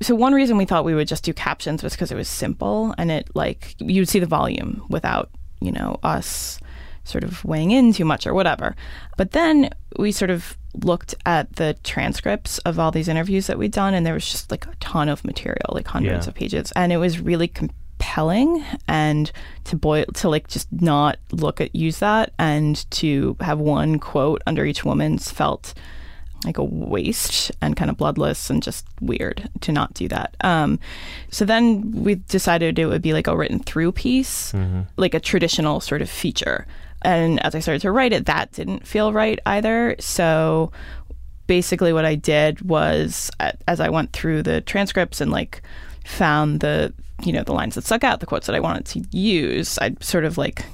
so 0.02 0.14
one 0.16 0.34
reason 0.34 0.58
we 0.58 0.66
thought 0.66 0.86
we 0.86 0.94
would 0.96 1.08
just 1.08 1.24
do 1.24 1.34
captions 1.34 1.82
was 1.84 1.94
because 1.94 2.12
it 2.12 2.16
was 2.16 2.28
simple 2.28 2.94
and 2.98 3.12
it 3.12 3.30
like 3.34 3.75
you'd 3.80 4.10
see 4.10 4.20
the 4.20 4.25
volume 4.25 4.84
without 4.90 5.30
you 5.62 5.72
know 5.72 5.98
us 6.04 6.60
sort 7.06 7.24
of 7.24 7.46
weighing 7.46 7.72
in 7.72 7.94
too 7.94 8.04
much 8.06 8.25
or 8.25 8.34
whatever. 8.34 8.75
But 9.16 9.32
then 9.32 9.70
we 9.98 10.12
sort 10.12 10.32
of 10.32 10.58
looked 10.84 11.14
at 11.25 11.56
the 11.56 11.75
transcripts 11.84 12.58
of 12.60 12.80
all 12.80 12.92
these 12.92 13.08
interviews 13.08 13.46
that 13.48 13.58
we'd 13.60 13.72
done, 13.72 13.94
and 13.94 14.06
there 14.06 14.16
was 14.16 14.30
just 14.30 14.50
like 14.52 14.66
a 14.66 14.75
ton 14.80 15.08
of 15.08 15.24
material, 15.24 15.70
like 15.72 15.88
hundreds 15.88 16.25
Yeah. 16.25 16.30
of 16.30 16.36
pages, 16.36 16.72
and 16.75 16.92
it 16.92 16.98
was 16.98 17.20
really 17.20 17.48
compelling. 17.48 18.64
And 18.88 19.32
to 19.66 19.75
boil 19.75 20.06
to 20.16 20.30
like 20.30 20.48
just 20.48 20.68
not 20.72 21.18
look 21.32 21.62
at 21.62 21.75
use 21.75 22.00
that, 22.00 22.34
and 22.40 22.90
to 22.92 23.38
have 23.40 23.60
one 23.60 24.00
quote 24.00 24.42
under 24.48 24.66
each 24.66 24.84
woman's 24.84 25.32
felt 25.32 25.74
like 26.46 26.58
a 26.58 26.64
waste 26.64 27.52
and 27.62 27.75
kind 27.75 27.90
of 27.90 27.98
bloodless 27.98 28.50
and 28.50 28.62
just 28.64 28.86
weird 29.02 29.50
to 29.62 29.72
not 29.72 29.94
do 29.94 30.08
that. 30.08 30.36
Um, 30.42 30.80
so 31.32 31.46
then 31.46 31.92
we 31.92 32.16
decided 32.16 32.78
it 32.80 32.86
would 32.86 33.02
be 33.02 33.14
like 33.14 33.28
a 33.28 33.36
written 33.36 33.60
through 33.60 33.92
piece, 33.92 34.54
like 34.98 35.14
a 35.14 35.20
traditional 35.20 35.80
sort 35.80 36.02
of 36.02 36.10
feature. 36.10 36.66
And 37.02 37.40
as 37.44 37.54
I 37.56 37.60
started 37.60 37.82
to 37.82 37.92
write 37.92 38.14
it, 38.14 38.25
that 38.25 38.52
didn't 38.52 38.88
feel 38.88 39.14
right 39.14 39.40
either. 39.46 39.96
So 40.00 40.72
basically, 41.48 41.94
what 41.94 42.06
I 42.06 42.16
did 42.16 42.62
was, 42.62 43.30
as 43.68 43.80
I 43.80 43.90
went 43.90 44.14
through 44.14 44.44
the 44.44 44.62
transcripts 44.62 45.22
and 45.22 45.32
like 45.32 45.62
found 46.06 46.60
the 46.62 46.94
you 47.24 47.32
know 47.32 47.44
the 47.44 47.54
lines 47.54 47.75
that 47.75 47.86
stuck 47.86 48.04
out, 48.04 48.20
the 48.20 48.25
quotes 48.25 48.48
that 48.48 48.56
I 48.56 48.60
wanted 48.60 48.86
to 48.86 49.18
use, 49.18 49.78
I 49.80 49.96
sort 50.00 50.25
of 50.25 50.38
like 50.38 50.66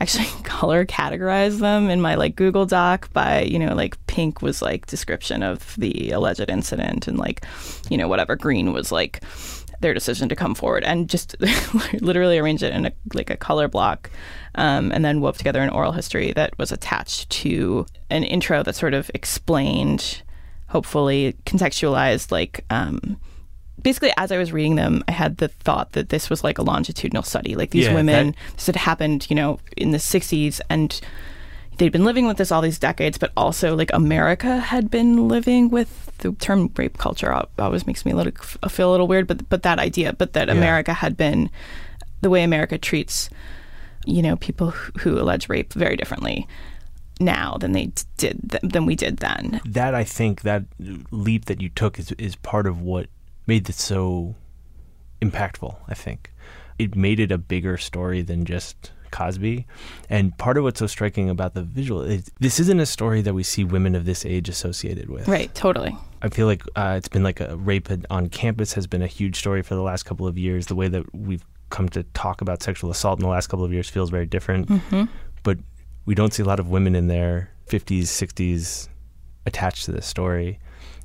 actually 0.00 0.26
color 0.44 0.84
categorize 0.84 1.58
them 1.58 1.90
in 1.90 2.00
my 2.00 2.14
like 2.14 2.36
Google 2.36 2.66
Doc 2.66 3.12
by, 3.12 3.42
you 3.42 3.58
know, 3.58 3.74
like 3.74 4.04
pink 4.06 4.42
was 4.42 4.62
like 4.62 4.86
description 4.86 5.42
of 5.42 5.74
the 5.76 6.10
alleged 6.10 6.48
incident 6.48 7.08
and 7.08 7.18
like, 7.18 7.44
you 7.88 7.96
know, 7.96 8.08
whatever 8.08 8.36
green 8.36 8.72
was 8.72 8.92
like 8.92 9.22
their 9.80 9.94
decision 9.94 10.28
to 10.28 10.36
come 10.36 10.54
forward 10.54 10.84
and 10.84 11.08
just 11.08 11.36
literally 12.00 12.38
arrange 12.38 12.62
it 12.62 12.72
in 12.72 12.86
a 12.86 12.92
like 13.14 13.30
a 13.30 13.36
color 13.36 13.68
block 13.68 14.10
um, 14.54 14.90
and 14.92 15.04
then 15.04 15.20
wove 15.20 15.36
together 15.36 15.60
an 15.60 15.70
oral 15.70 15.92
history 15.92 16.32
that 16.32 16.56
was 16.58 16.72
attached 16.72 17.28
to 17.28 17.86
an 18.08 18.24
intro 18.24 18.62
that 18.62 18.74
sort 18.74 18.94
of 18.94 19.10
explained 19.14 20.22
hopefully 20.68 21.36
contextualized 21.44 22.32
like 22.32 22.64
um, 22.70 23.18
basically 23.82 24.12
as 24.16 24.32
i 24.32 24.38
was 24.38 24.52
reading 24.52 24.76
them 24.76 25.02
i 25.08 25.12
had 25.12 25.36
the 25.38 25.48
thought 25.48 25.92
that 25.92 26.08
this 26.08 26.28
was 26.30 26.42
like 26.42 26.58
a 26.58 26.62
longitudinal 26.62 27.22
study 27.22 27.54
like 27.54 27.70
these 27.70 27.86
Yeah, 27.86 27.94
women 27.94 28.26
that- 28.28 28.54
this 28.56 28.66
had 28.66 28.76
happened 28.76 29.26
you 29.30 29.36
know 29.36 29.58
in 29.76 29.90
the 29.92 29.98
60s 29.98 30.60
and 30.70 31.00
they'd 31.78 31.92
been 31.92 32.04
living 32.06 32.26
with 32.26 32.38
this 32.38 32.50
all 32.50 32.62
these 32.62 32.78
decades, 32.78 33.18
but 33.18 33.30
also 33.36 33.76
like 33.76 33.90
America 33.92 34.58
had 34.60 34.90
been 34.90 35.28
living 35.28 35.68
with 35.68 36.10
the 36.20 36.32
term 36.32 36.70
rape 36.74 36.96
culture. 36.96 37.30
Always 37.58 37.86
makes 37.86 38.06
me 38.06 38.12
a 38.12 38.16
little 38.16 38.32
I 38.62 38.68
feel 38.68 38.88
a 38.88 38.92
little 38.92 39.06
weird, 39.06 39.26
but 39.26 39.46
but 39.50 39.62
that 39.64 39.78
idea, 39.78 40.14
but 40.14 40.32
that 40.32 40.48
Yeah. 40.48 40.54
America 40.54 40.94
had 40.94 41.18
been 41.18 41.50
the 42.22 42.30
way 42.30 42.42
America 42.42 42.78
treats 42.78 43.28
you 44.06 44.22
know 44.22 44.36
people 44.36 44.70
who, 44.70 44.92
who 45.00 45.18
allege 45.20 45.50
rape 45.50 45.74
very 45.74 45.96
differently 45.96 46.48
now 47.20 47.58
than 47.60 47.72
they 47.72 47.92
did 48.16 48.40
th- 48.50 48.62
than 48.62 48.86
we 48.86 48.94
did 48.96 49.18
then. 49.18 49.60
that 49.66 49.94
I 49.94 50.02
think 50.04 50.42
that 50.42 50.64
leap 51.10 51.44
that 51.44 51.60
you 51.60 51.68
took 51.68 51.98
is 51.98 52.12
is 52.12 52.36
part 52.36 52.66
of 52.66 52.80
what 52.80 53.08
made 53.46 53.64
this 53.64 53.80
so 53.80 54.34
impactful. 55.22 55.76
I 55.88 55.94
think 55.94 56.32
it 56.78 56.94
made 56.94 57.20
it 57.20 57.32
a 57.32 57.38
bigger 57.38 57.76
story 57.76 58.22
than 58.22 58.44
just 58.44 58.92
Cosby, 59.10 59.66
and 60.10 60.36
part 60.36 60.58
of 60.58 60.64
what's 60.64 60.80
so 60.80 60.86
striking 60.86 61.30
about 61.30 61.54
the 61.54 61.62
visual 61.62 62.02
is 62.02 62.30
this 62.40 62.60
isn't 62.60 62.80
a 62.80 62.86
story 62.86 63.22
that 63.22 63.34
we 63.34 63.42
see 63.42 63.64
women 63.64 63.94
of 63.94 64.04
this 64.04 64.26
age 64.26 64.48
associated 64.48 65.08
with. 65.08 65.26
Right, 65.28 65.54
totally. 65.54 65.96
I 66.22 66.28
feel 66.28 66.46
like 66.46 66.62
uh, 66.74 66.94
it's 66.96 67.08
been 67.08 67.22
like 67.22 67.40
a 67.40 67.56
rape 67.56 67.88
on 68.10 68.28
campus 68.28 68.72
has 68.74 68.86
been 68.86 69.02
a 69.02 69.06
huge 69.06 69.36
story 69.36 69.62
for 69.62 69.74
the 69.74 69.82
last 69.82 70.02
couple 70.02 70.26
of 70.26 70.36
years. 70.36 70.66
The 70.66 70.74
way 70.74 70.88
that 70.88 71.14
we've 71.14 71.44
come 71.70 71.88
to 71.90 72.02
talk 72.14 72.40
about 72.40 72.62
sexual 72.62 72.90
assault 72.90 73.18
in 73.18 73.22
the 73.22 73.30
last 73.30 73.46
couple 73.46 73.64
of 73.64 73.72
years 73.72 73.88
feels 73.88 74.10
very 74.10 74.26
different. 74.26 74.68
But 75.42 75.58
we 76.04 76.14
don't 76.14 76.32
see 76.34 76.42
a 76.42 76.46
lot 76.46 76.60
of 76.60 76.68
women 76.68 76.94
in 76.94 77.06
their 77.08 77.50
50s, 77.68 78.02
60s 78.02 78.88
attached 79.46 79.84
to 79.86 79.92
this 79.92 80.06
story. 80.06 80.58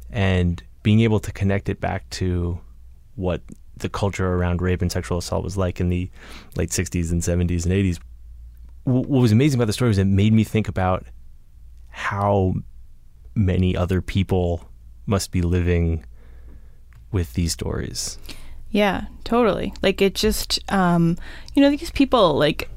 And 0.09 0.61
being 0.83 1.01
able 1.01 1.19
to 1.19 1.31
connect 1.31 1.69
it 1.69 1.79
back 1.79 2.09
to 2.11 2.59
what 3.15 3.41
the 3.77 3.89
culture 3.89 4.33
around 4.33 4.61
rape 4.61 4.81
and 4.81 4.91
sexual 4.91 5.17
assault 5.17 5.43
was 5.43 5.57
like 5.57 5.79
in 5.79 5.89
the 5.89 6.09
late 6.55 6.69
60s 6.69 7.11
and 7.11 7.21
70s 7.21 7.65
and 7.65 7.73
80s. 7.73 7.99
What 8.83 9.07
was 9.07 9.31
amazing 9.31 9.59
about 9.59 9.67
the 9.67 9.73
story 9.73 9.89
was 9.89 9.97
it 9.97 10.05
made 10.05 10.33
me 10.33 10.43
think 10.43 10.67
about 10.67 11.05
how 11.89 12.55
many 13.35 13.75
other 13.75 14.01
people 14.01 14.67
must 15.05 15.31
be 15.31 15.41
living 15.41 16.05
with 17.11 17.33
these 17.33 17.51
stories. 17.51 18.17
Yeah, 18.69 19.05
totally. 19.23 19.73
Like 19.81 20.01
it 20.01 20.15
just 20.15 20.59
um 20.71 21.17
you 21.53 21.61
know 21.61 21.69
these 21.69 21.91
people 21.91 22.33
like 22.35 22.69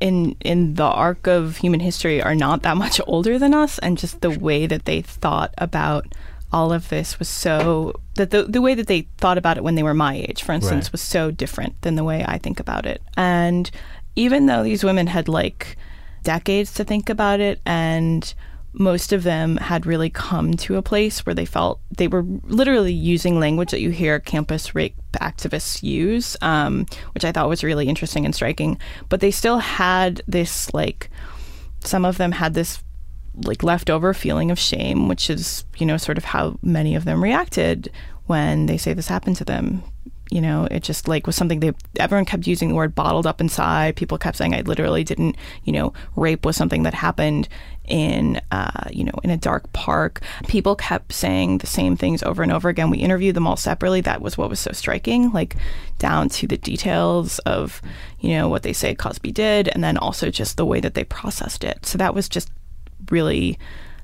in 0.00 0.36
in 0.40 0.74
the 0.74 0.84
arc 0.84 1.26
of 1.26 1.56
human 1.56 1.80
history 1.80 2.22
are 2.22 2.34
not 2.34 2.62
that 2.62 2.76
much 2.76 3.00
older 3.06 3.38
than 3.38 3.54
us 3.54 3.78
and 3.78 3.98
just 3.98 4.20
the 4.20 4.30
way 4.30 4.66
that 4.66 4.84
they 4.84 5.00
thought 5.00 5.54
about 5.58 6.06
all 6.52 6.72
of 6.72 6.88
this 6.88 7.18
was 7.18 7.28
so 7.28 7.92
that 8.14 8.30
the 8.30 8.44
the 8.44 8.62
way 8.62 8.74
that 8.74 8.86
they 8.86 9.02
thought 9.18 9.38
about 9.38 9.56
it 9.56 9.64
when 9.64 9.74
they 9.74 9.82
were 9.82 9.94
my 9.94 10.14
age 10.14 10.42
for 10.42 10.52
instance 10.52 10.86
Right. 10.86 10.92
was 10.92 11.00
so 11.02 11.30
different 11.30 11.80
than 11.82 11.96
the 11.96 12.04
way 12.04 12.24
I 12.26 12.38
think 12.38 12.60
about 12.60 12.86
it. 12.86 13.02
And 13.16 13.70
even 14.14 14.46
though 14.46 14.62
these 14.62 14.84
women 14.84 15.08
had 15.08 15.28
like 15.28 15.76
decades 16.22 16.72
to 16.74 16.84
think 16.84 17.08
about 17.10 17.40
it 17.40 17.60
and 17.66 18.32
most 18.78 19.10
of 19.12 19.22
them 19.22 19.56
had 19.56 19.86
really 19.86 20.10
come 20.10 20.52
to 20.54 20.76
a 20.76 20.82
place 20.82 21.24
where 21.24 21.34
they 21.34 21.46
felt 21.46 21.80
they 21.96 22.08
were 22.08 22.24
literally 22.44 22.92
using 22.92 23.40
language 23.40 23.70
that 23.70 23.80
you 23.80 23.88
hear 23.90 24.20
campus 24.20 24.74
rape 24.74 24.94
activists 25.14 25.82
use, 25.82 26.36
um, 26.42 26.84
which 27.14 27.24
I 27.24 27.32
thought 27.32 27.48
was 27.48 27.64
really 27.64 27.88
interesting 27.88 28.26
and 28.26 28.34
striking. 28.34 28.78
But 29.08 29.20
they 29.20 29.30
still 29.30 29.58
had 29.60 30.20
this, 30.28 30.74
like, 30.74 31.08
some 31.80 32.04
of 32.04 32.18
them 32.18 32.32
had 32.32 32.52
this, 32.52 32.82
like, 33.44 33.62
leftover 33.62 34.14
feeling 34.14 34.50
of 34.50 34.58
shame, 34.58 35.08
which 35.08 35.28
is, 35.30 35.64
you 35.78 35.86
know, 35.86 35.96
sort 35.96 36.18
of 36.18 36.24
how 36.24 36.58
many 36.62 36.94
of 36.94 37.04
them 37.04 37.22
reacted 37.22 37.90
when 38.26 38.66
they 38.66 38.76
say 38.76 38.92
this 38.92 39.08
happened 39.08 39.36
to 39.36 39.44
them. 39.44 39.82
You 40.28 40.40
know, 40.40 40.66
it 40.68 40.82
just 40.82 41.06
like 41.06 41.24
was 41.24 41.36
something 41.36 41.60
they 41.60 41.72
everyone 42.00 42.24
kept 42.24 42.48
using 42.48 42.70
the 42.70 42.74
word 42.74 42.96
bottled 42.96 43.28
up 43.28 43.40
inside. 43.40 43.94
People 43.94 44.18
kept 44.18 44.36
saying 44.36 44.56
I 44.56 44.62
literally 44.62 45.04
didn't, 45.04 45.36
you 45.62 45.72
know, 45.72 45.92
rape 46.16 46.44
was 46.44 46.56
something 46.56 46.82
that 46.82 46.94
happened 46.94 47.48
in 47.84 48.40
uh, 48.50 48.88
you 48.90 49.04
know, 49.04 49.12
in 49.22 49.30
a 49.30 49.36
dark 49.36 49.72
park. 49.72 50.20
People 50.48 50.74
kept 50.74 51.12
saying 51.12 51.58
the 51.58 51.68
same 51.68 51.96
things 51.96 52.24
over 52.24 52.42
and 52.42 52.50
over 52.50 52.68
again. 52.68 52.90
We 52.90 52.98
interviewed 52.98 53.36
them 53.36 53.46
all 53.46 53.56
separately. 53.56 54.00
That 54.00 54.20
was 54.20 54.36
what 54.36 54.50
was 54.50 54.58
so 54.58 54.72
striking, 54.72 55.30
like 55.30 55.54
down 56.00 56.28
to 56.30 56.48
the 56.48 56.58
details 56.58 57.38
of, 57.40 57.80
you 58.18 58.30
know, 58.30 58.48
what 58.48 58.64
they 58.64 58.72
say 58.72 58.96
Cosby 58.96 59.30
did 59.30 59.68
and 59.68 59.84
then 59.84 59.96
also 59.96 60.30
just 60.30 60.56
the 60.56 60.66
way 60.66 60.80
that 60.80 60.94
they 60.94 61.04
processed 61.04 61.62
it. 61.62 61.86
So 61.86 61.98
that 61.98 62.16
was 62.16 62.28
just 62.28 62.50
really 63.10 63.58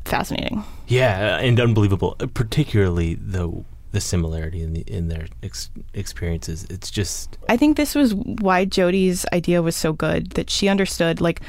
fascinating. 0.04 0.64
Yeah, 0.88 1.38
and 1.38 1.58
unbelievable. 1.60 2.16
Particularly 2.34 3.14
the 3.14 3.64
the 3.92 4.00
similarity 4.00 4.62
in 4.62 4.72
the 4.72 4.80
in 4.80 5.08
their 5.08 5.26
ex- 5.42 5.70
experiences. 5.94 6.66
It's 6.70 6.90
just 6.90 7.38
I 7.48 7.56
think 7.56 7.76
this 7.76 7.94
was 7.94 8.14
why 8.14 8.64
Jody's 8.64 9.24
idea 9.32 9.62
was 9.62 9.76
so 9.76 9.92
good 9.92 10.30
that 10.30 10.50
she 10.50 10.68
understood, 10.68 11.20
like, 11.20 11.40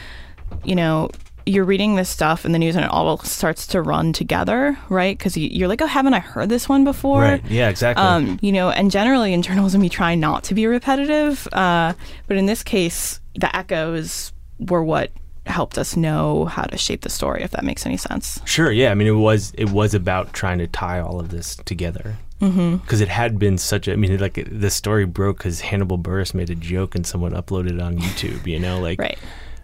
you 0.63 0.75
know, 0.75 1.09
you're 1.45 1.65
reading 1.65 1.95
this 1.95 2.09
stuff 2.09 2.45
in 2.45 2.51
the 2.51 2.59
news 2.59 2.75
and 2.75 2.85
it 2.85 2.91
all 2.91 3.17
starts 3.19 3.67
to 3.67 3.81
run 3.81 4.13
together, 4.13 4.77
right? 4.89 5.17
Because 5.17 5.35
you're 5.35 5.67
like, 5.67 5.81
oh, 5.81 5.87
haven't 5.87 6.13
I 6.13 6.19
heard 6.19 6.49
this 6.49 6.69
one 6.69 6.83
before? 6.83 7.21
right. 7.21 7.43
Yeah, 7.49 7.69
exactly. 7.69 8.03
Um, 8.03 8.39
you 8.41 8.51
know, 8.51 8.69
and 8.69 8.91
generally 8.91 9.33
in 9.33 9.41
journalism, 9.41 9.83
you 9.83 9.89
try 9.89 10.15
not 10.15 10.43
to 10.45 10.53
be 10.53 10.67
repetitive. 10.67 11.47
Uh, 11.51 11.93
but 12.27 12.37
in 12.37 12.45
this 12.45 12.63
case, 12.63 13.19
the 13.35 13.53
echoes 13.55 14.31
were 14.59 14.83
what 14.83 15.11
helped 15.45 15.77
us 15.77 15.95
know 15.97 16.45
how 16.45 16.63
to 16.63 16.77
shape 16.77 17.01
the 17.01 17.09
story, 17.09 17.43
if 17.43 17.51
that 17.51 17.63
makes 17.63 17.85
any 17.85 17.97
sense. 17.97 18.39
Sure. 18.45 18.71
Yeah. 18.71 18.91
I 18.91 18.95
mean, 18.95 19.07
it 19.07 19.11
was 19.11 19.51
it 19.57 19.69
was 19.71 19.93
about 19.93 20.33
trying 20.33 20.59
to 20.59 20.67
tie 20.67 20.99
all 20.99 21.19
of 21.19 21.29
this 21.29 21.55
together 21.65 22.15
because 22.39 22.99
it 22.99 23.07
had 23.07 23.39
been 23.39 23.57
such 23.57 23.87
a. 23.87 23.93
I 23.93 23.95
mean, 23.95 24.17
like 24.19 24.37
the 24.51 24.69
story 24.69 25.05
broke 25.05 25.37
because 25.37 25.61
Hannibal 25.61 25.97
Buress 25.97 26.33
made 26.33 26.49
a 26.49 26.55
joke 26.55 26.93
and 26.93 27.07
someone 27.07 27.31
uploaded 27.31 27.75
it 27.75 27.81
on 27.81 27.97
YouTube. 27.97 28.45
You 28.47 28.59
know, 28.59 28.81
like 28.81 28.99
Right. 28.99 29.17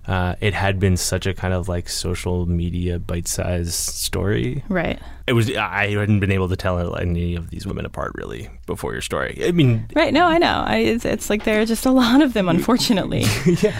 uh, 0.07 0.36
it 0.39 0.53
had 0.53 0.79
been 0.79 0.95
such 0.95 1.25
a 1.27 1.33
kind 1.33 1.53
of 1.53 1.67
like 1.67 1.89
social 1.89 2.45
media 2.45 2.98
bite-sized 2.98 3.74
story. 3.74 4.63
Right. 4.69 4.98
It 5.27 5.33
was. 5.33 5.51
I 5.57 5.89
hadn't 5.89 6.21
been 6.21 6.31
able 6.31 6.48
to 6.48 6.55
tell 6.55 6.95
any 6.95 7.36
of 7.36 7.50
these 7.50 7.67
women 7.67 7.86
apart 7.86 8.13
really 8.15 8.50
before 8.65 8.93
your 8.93 9.01
story. 9.01 9.41
I 9.45 9.51
mean, 9.51 9.86
Right. 9.93 10.13
No, 10.13 10.25
I 10.27 10.38
know. 10.38 10.63
I, 10.65 10.77
it's, 10.77 11.03
it's 11.03 11.29
like 11.29 11.43
there 11.43 11.59
are 11.62 11.65
just 11.65 11.86
a 11.86 11.91
lot 11.91 12.21
of 12.21 12.31
them, 12.31 12.48
unfortunately. 12.48 13.25
yeah. 13.62 13.77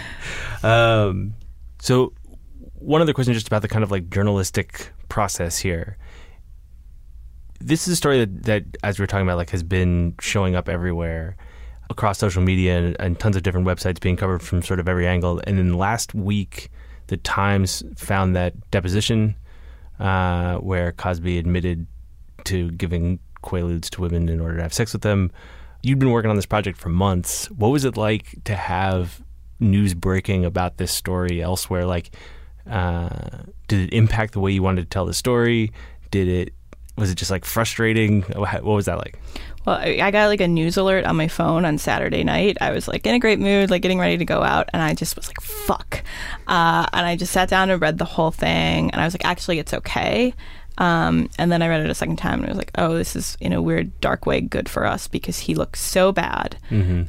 Um, 0.62 1.32
so, 1.80 2.12
one 2.74 3.00
other 3.00 3.12
question 3.12 3.34
just 3.34 3.46
about 3.46 3.62
the 3.62 3.68
kind 3.68 3.82
of 3.82 3.90
like 3.90 4.10
journalistic 4.10 4.92
process 5.08 5.58
here. 5.58 5.96
This 7.58 7.86
is 7.86 7.92
a 7.92 7.96
story 7.96 8.18
that, 8.24 8.44
that, 8.44 8.64
as 8.82 8.98
we 8.98 9.02
were 9.02 9.06
talking 9.06 9.26
about, 9.26 9.36
like 9.36 9.50
has 9.50 9.62
been 9.62 10.14
showing 10.20 10.54
up 10.54 10.68
everywhere 10.68 11.36
across 11.90 12.18
social 12.18 12.42
media 12.42 12.78
and, 12.78 12.96
and 13.00 13.18
tons 13.18 13.36
of 13.36 13.42
different 13.42 13.66
websites 13.66 14.00
being 14.00 14.16
covered 14.16 14.42
from 14.42 14.62
sort 14.62 14.80
of 14.80 14.88
every 14.88 15.06
angle. 15.06 15.40
And 15.44 15.58
then 15.58 15.74
last 15.74 16.14
week, 16.14 16.70
the 17.08 17.16
Times 17.18 17.82
found 17.96 18.36
that 18.36 18.70
deposition 18.70 19.36
uh, 19.98 20.56
where 20.56 20.92
Cosby 20.92 21.38
admitted 21.38 21.86
to 22.44 22.70
giving 22.72 23.18
quaaludes 23.42 23.90
to 23.90 24.00
women 24.00 24.28
in 24.28 24.40
order 24.40 24.56
to 24.56 24.62
have 24.62 24.72
sex 24.72 24.92
with 24.92 25.02
them. 25.02 25.30
You'd 25.82 25.98
been 25.98 26.10
working 26.10 26.30
on 26.30 26.36
this 26.36 26.46
project 26.46 26.78
for 26.78 26.88
months. 26.88 27.50
What 27.50 27.68
was 27.68 27.84
it 27.84 27.96
like 27.96 28.36
to 28.44 28.54
have 28.54 29.22
news 29.60 29.94
breaking 29.94 30.44
about 30.44 30.78
this 30.78 30.92
story 30.92 31.42
elsewhere? 31.42 31.86
Like, 31.86 32.10
uh, 32.68 33.08
did 33.68 33.80
it 33.80 33.94
impact 33.94 34.32
the 34.32 34.40
way 34.40 34.52
you 34.52 34.62
wanted 34.62 34.82
to 34.82 34.88
tell 34.88 35.06
the 35.06 35.14
story? 35.14 35.72
Did 36.10 36.28
it? 36.28 36.54
Was 36.96 37.10
it 37.10 37.14
just 37.14 37.30
like 37.30 37.44
frustrating? 37.44 38.22
What 38.22 38.64
was 38.64 38.86
that 38.86 38.98
like? 38.98 39.18
Well, 39.66 39.76
I 39.76 40.10
got 40.10 40.28
like 40.28 40.40
a 40.40 40.48
news 40.48 40.76
alert 40.76 41.04
on 41.04 41.16
my 41.16 41.28
phone 41.28 41.64
on 41.64 41.76
Saturday 41.76 42.24
night. 42.24 42.56
I 42.60 42.70
was 42.70 42.88
like 42.88 43.06
in 43.06 43.14
a 43.14 43.18
great 43.18 43.38
mood, 43.38 43.70
like 43.70 43.82
getting 43.82 43.98
ready 43.98 44.16
to 44.16 44.24
go 44.24 44.42
out, 44.42 44.70
and 44.72 44.82
I 44.82 44.94
just 44.94 45.16
was 45.16 45.26
like, 45.28 45.40
"Fuck!" 45.40 46.02
Uh, 46.46 46.86
and 46.92 47.06
I 47.06 47.16
just 47.16 47.32
sat 47.32 47.48
down 47.48 47.68
and 47.68 47.80
read 47.80 47.98
the 47.98 48.06
whole 48.06 48.30
thing, 48.30 48.90
and 48.90 49.00
I 49.00 49.04
was 49.04 49.14
like, 49.14 49.24
"Actually, 49.24 49.58
it's 49.58 49.74
okay." 49.74 50.34
Um, 50.80 51.28
and 51.38 51.52
then 51.52 51.60
I 51.60 51.68
read 51.68 51.84
it 51.84 51.90
a 51.90 51.94
second 51.94 52.16
time, 52.16 52.40
and 52.40 52.46
I 52.46 52.48
was 52.48 52.56
like, 52.56 52.70
"Oh, 52.76 52.96
this 52.96 53.14
is 53.14 53.36
in 53.38 53.52
a 53.52 53.60
weird, 53.60 54.00
dark 54.00 54.24
way 54.24 54.40
good 54.40 54.66
for 54.66 54.86
us 54.86 55.08
because 55.08 55.38
he 55.38 55.54
looks 55.54 55.78
so 55.78 56.10
bad, 56.10 56.56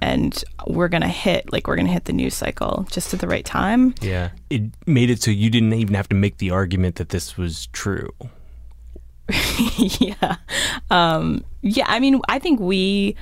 and 0.01 0.43
we're 0.67 0.89
gonna 0.89 1.07
hit 1.07 1.51
like 1.53 1.67
we're 1.67 1.77
gonna 1.77 1.87
hit 1.89 2.03
the 2.03 2.11
news 2.13 2.35
cycle 2.35 2.85
just 2.91 3.13
at 3.13 3.21
the 3.21 3.29
right 3.29 3.45
time." 3.45 3.95
Yeah, 4.01 4.31
it 4.49 4.63
made 4.85 5.09
it 5.09 5.23
so 5.23 5.31
you 5.31 5.49
didn't 5.49 5.71
even 5.73 5.95
have 5.95 6.09
to 6.09 6.15
make 6.15 6.37
the 6.37 6.51
argument 6.51 6.95
that 6.95 7.09
this 7.09 7.37
was 7.37 7.67
true. 7.67 8.11
yeah. 9.77 10.35
Um, 10.89 11.45
yeah, 11.61 11.85
I 11.87 12.01
mean, 12.01 12.19
I 12.27 12.39
think 12.39 12.59
we 12.59 13.15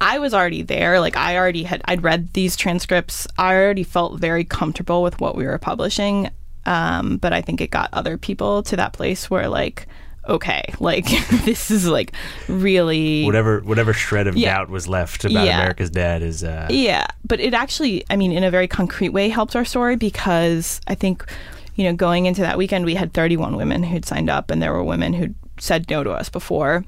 I 0.00 0.18
was 0.18 0.34
already 0.34 0.62
there. 0.62 1.00
Like 1.00 1.16
I 1.16 1.36
already 1.36 1.62
had 1.62 1.82
I'd 1.84 2.02
read 2.02 2.32
these 2.32 2.56
transcripts. 2.56 3.26
I 3.38 3.54
already 3.54 3.84
felt 3.84 4.20
very 4.20 4.44
comfortable 4.44 5.02
with 5.02 5.20
what 5.20 5.36
we 5.36 5.46
were 5.46 5.58
publishing. 5.58 6.30
Um, 6.66 7.18
but 7.18 7.32
I 7.32 7.40
think 7.42 7.60
it 7.60 7.70
got 7.70 7.90
other 7.92 8.16
people 8.16 8.62
to 8.64 8.76
that 8.76 8.92
place 8.92 9.30
where 9.30 9.48
like 9.48 9.86
okay, 10.26 10.62
like 10.80 11.04
this 11.44 11.70
is 11.70 11.86
like 11.86 12.12
really 12.48 13.24
Whatever 13.24 13.60
whatever 13.60 13.92
shred 13.92 14.26
of 14.26 14.36
Yeah. 14.36 14.54
doubt 14.54 14.70
was 14.70 14.88
left 14.88 15.24
about 15.26 15.44
Yeah. 15.44 15.58
America's 15.58 15.90
dad 15.90 16.22
is 16.22 16.42
uh, 16.42 16.66
Yeah, 16.70 17.06
but 17.26 17.40
it 17.40 17.52
actually, 17.52 18.04
I 18.08 18.16
mean, 18.16 18.32
in 18.32 18.42
a 18.42 18.50
very 18.50 18.66
concrete 18.66 19.10
way, 19.10 19.28
helped 19.28 19.54
our 19.54 19.66
story 19.66 19.96
because 19.96 20.80
I 20.86 20.94
think, 20.94 21.30
you 21.74 21.84
know, 21.84 21.92
going 21.94 22.24
into 22.24 22.40
that 22.40 22.56
weekend, 22.56 22.86
we 22.86 22.94
had 22.94 23.12
31 23.12 23.56
women 23.56 23.82
who'd 23.82 24.06
signed 24.06 24.30
up, 24.30 24.50
and 24.50 24.62
there 24.62 24.72
were 24.72 24.82
women 24.82 25.12
who'd 25.12 25.34
said 25.58 25.90
no 25.90 26.02
to 26.02 26.10
us 26.12 26.30
before 26.30 26.84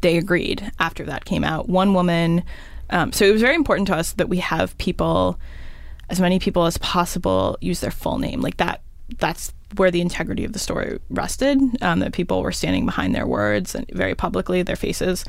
they 0.00 0.16
agreed 0.16 0.72
after 0.80 1.04
that 1.04 1.26
came 1.26 1.44
out. 1.44 1.68
One 1.68 1.92
woman, 1.92 2.42
um, 2.88 3.12
so 3.12 3.26
it 3.26 3.32
was 3.32 3.42
very 3.42 3.54
important 3.54 3.86
to 3.88 3.94
us 3.96 4.12
that 4.12 4.28
we 4.30 4.38
have 4.38 4.76
people, 4.78 5.38
as 6.08 6.20
many 6.20 6.38
people 6.38 6.64
as 6.64 6.78
possible, 6.78 7.58
use 7.60 7.80
their 7.80 7.90
full 7.90 8.18
name. 8.18 8.40
Like 8.40 8.56
that, 8.56 8.80
that's 9.18 9.52
where 9.76 9.90
the 9.90 10.00
integrity 10.00 10.44
of 10.44 10.52
the 10.52 10.58
story 10.58 10.98
rested. 11.10 11.60
Um, 11.82 12.00
that 12.00 12.12
people 12.12 12.42
were 12.42 12.52
standing 12.52 12.86
behind 12.86 13.14
their 13.14 13.26
words 13.26 13.74
and 13.74 13.86
very 13.92 14.14
publicly, 14.14 14.62
their 14.62 14.76
faces. 14.76 15.24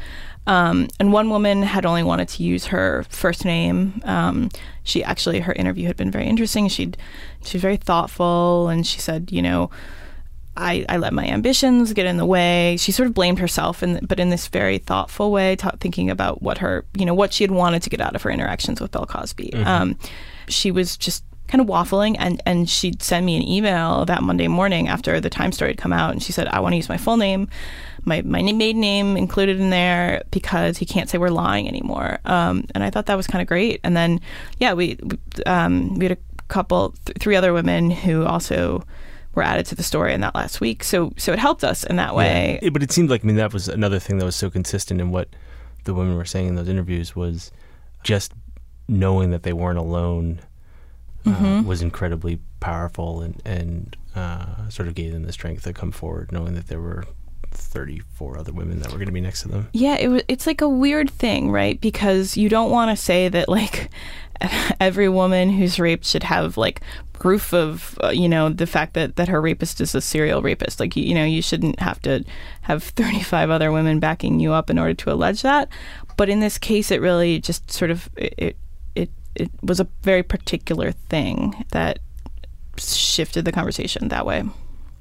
Um, 0.46 0.88
and 1.00 1.12
one 1.12 1.29
woman 1.29 1.62
had 1.63 1.86
only 1.86 2.03
wanted 2.03 2.29
to 2.29 2.43
use 2.43 2.65
her 2.67 3.05
first 3.10 3.46
name. 3.46 4.01
Um, 4.05 4.50
she 4.84 5.03
actually, 5.03 5.41
her 5.41 5.53
interview 5.53 5.88
had 5.88 5.98
been 5.98 6.12
very 6.12 6.25
interesting. 6.25 6.67
She'd 6.69 6.98
she's 7.43 7.62
very 7.62 7.77
thoughtful, 7.77 8.69
and 8.69 8.86
she 8.86 9.00
said, 9.00 9.31
you 9.31 9.41
know. 9.41 9.69
I, 10.60 10.88
I 10.89 10.98
let 10.98 11.13
my 11.13 11.24
ambitions 11.24 11.93
get 11.93 12.07
in 12.07 12.17
the 12.17 12.25
way. 12.25 12.77
She 12.79 12.91
sort 12.91 13.05
of 13.05 13.13
blamed 13.13 13.38
herself, 13.38 13.84
in, 13.84 14.00
but 14.01 14.19
in 14.19 14.31
this 14.31 14.48
very 14.48 14.79
thoughtful 14.79 15.31
way, 15.31 15.55
ta 15.55 15.69
thinking 15.79 16.10
about 16.10 16.41
what 16.41 16.57
her, 16.57 16.84
you 16.98 17.05
know, 17.05 17.13
what 17.13 17.31
she 17.31 17.43
had 17.43 17.51
wanted 17.51 17.84
to 17.84 17.91
get 17.91 18.01
out 18.01 18.15
of 18.15 18.24
her 18.24 18.31
interactions 18.31 18.81
with 18.81 18.89
Bill 18.89 19.05
Cosby. 19.05 19.53
Um, 19.53 20.00
she 20.48 20.72
was 20.72 20.98
just 20.98 21.24
kind 21.47 21.61
of 21.61 21.67
waffling, 21.67 22.15
and 22.19 22.41
and 22.45 22.69
she'd 22.69 23.01
send 23.01 23.25
me 23.25 23.35
an 23.35 23.47
email 23.47 24.05
that 24.05 24.23
Monday 24.23 24.47
morning 24.47 24.87
after 24.87 25.19
the 25.19 25.29
Time 25.29 25.51
story 25.51 25.71
had 25.71 25.77
come 25.77 25.93
out, 25.93 26.11
and 26.11 26.21
she 26.21 26.31
said, 26.31 26.47
"I 26.47 26.59
want 26.59 26.73
to 26.73 26.77
use 26.77 26.89
my 26.89 26.97
full 26.97 27.17
name, 27.17 27.47
my 28.03 28.21
my 28.21 28.41
maiden 28.41 28.81
name 28.81 29.17
included 29.17 29.59
in 29.59 29.69
there 29.69 30.23
because 30.31 30.77
he 30.77 30.85
can't 30.85 31.09
say 31.09 31.17
we're 31.17 31.29
lying 31.29 31.67
anymore." 31.67 32.19
Um, 32.25 32.65
and 32.75 32.83
I 32.83 32.89
thought 32.89 33.05
that 33.07 33.15
was 33.15 33.27
kind 33.27 33.41
of 33.41 33.47
great. 33.47 33.79
And 33.83 33.95
then, 33.95 34.19
yeah, 34.59 34.73
we 34.73 34.97
um, 35.45 35.95
we 35.95 36.05
had 36.05 36.17
a 36.17 36.43
couple, 36.47 36.93
th- 37.05 37.17
three 37.19 37.35
other 37.35 37.53
women 37.53 37.91
who 37.91 38.25
also 38.25 38.83
were 39.35 39.43
added 39.43 39.65
to 39.67 39.75
the 39.75 39.83
story 39.83 40.13
in 40.13 40.21
that 40.21 40.35
last 40.35 40.59
week. 40.59 40.83
So 40.83 41.13
so 41.17 41.31
it 41.31 41.39
helped 41.39 41.63
us 41.63 41.83
in 41.83 41.95
that 41.97 42.15
way. 42.15 42.59
Yeah, 42.61 42.69
but 42.69 42.83
it 42.83 42.91
seemed 42.91 43.09
like 43.09 43.23
I 43.23 43.27
mean 43.27 43.37
that 43.37 43.53
was 43.53 43.69
another 43.69 43.99
thing 43.99 44.17
that 44.17 44.25
was 44.25 44.35
so 44.35 44.49
consistent 44.49 44.99
in 44.99 45.11
what 45.11 45.29
the 45.85 45.93
women 45.93 46.17
were 46.17 46.25
saying 46.25 46.47
in 46.47 46.55
those 46.55 46.67
interviews 46.67 47.15
was 47.15 47.51
just 48.03 48.33
knowing 48.89 49.31
that 49.31 49.43
they 49.43 49.53
weren't 49.53 49.77
alone 49.77 50.41
uh, 51.27 51.31
Mm-hmm. 51.31 51.67
was 51.67 51.81
incredibly 51.81 52.39
powerful 52.60 53.22
and 53.22 53.41
and 53.46 53.96
uh, 54.15 54.67
sort 54.69 54.88
of 54.88 54.96
gave 54.96 55.13
them 55.13 55.24
the 55.24 55.34
strength 55.34 55.63
to 55.63 55.74
come 55.74 55.91
forward, 55.91 56.31
knowing 56.31 56.55
that 56.55 56.67
there 56.67 56.81
were 56.81 57.03
34 57.51 58.38
other 58.38 58.51
women 58.51 58.79
that 58.79 58.91
were 58.91 58.98
going 58.98 59.07
to 59.07 59.12
be 59.13 59.22
next 59.22 59.41
to 59.43 59.48
them. 59.48 59.67
Yeah, 59.74 59.96
it 59.96 60.07
was. 60.10 60.24
It's 60.27 60.48
like 60.48 60.62
a 60.62 60.69
weird 60.69 61.10
thing, 61.10 61.51
right? 61.51 61.79
Because 61.79 62.38
you 62.38 62.50
don't 62.50 62.72
want 62.72 62.96
to 62.96 63.01
say 63.01 63.29
that 63.29 63.50
like 63.50 63.89
every 64.79 65.10
woman 65.10 65.50
who's 65.51 65.79
raped 65.79 66.05
should 66.05 66.24
have 66.24 66.57
like 66.57 66.81
proof 67.13 67.51
of 67.53 67.98
uh, 68.03 68.10
you 68.10 68.29
know 68.29 68.50
the 68.50 68.67
fact 68.67 68.93
that 68.93 69.15
that 69.15 69.27
her 69.27 69.41
rapist 69.41 69.81
is 69.81 69.96
a 69.96 70.01
serial 70.01 70.41
rapist. 70.41 70.79
Like 70.79 70.96
you, 70.96 71.03
you 71.03 71.15
know 71.15 71.25
you 71.25 71.41
shouldn't 71.41 71.79
have 71.79 72.01
to 72.03 72.24
have 72.62 72.84
35 72.84 73.50
other 73.50 73.72
women 73.72 74.00
backing 74.00 74.39
you 74.39 74.53
up 74.53 74.69
in 74.69 74.77
order 74.79 74.93
to 74.93 75.12
allege 75.12 75.41
that. 75.41 75.69
But 76.15 76.29
in 76.29 76.39
this 76.39 76.57
case, 76.57 76.91
it 76.91 77.01
really 77.01 77.39
just 77.39 77.72
sort 77.72 77.91
of 77.91 78.10
it 78.17 78.34
it 78.38 78.57
it, 79.41 79.50
was 79.62 79.79
a 79.79 79.88
very 80.03 80.24
particular 80.24 80.91
thing 80.91 81.65
that 81.72 82.00
shifted 82.77 83.46
the 83.46 83.51
conversation 83.51 84.10
that 84.10 84.25
way. 84.25 84.44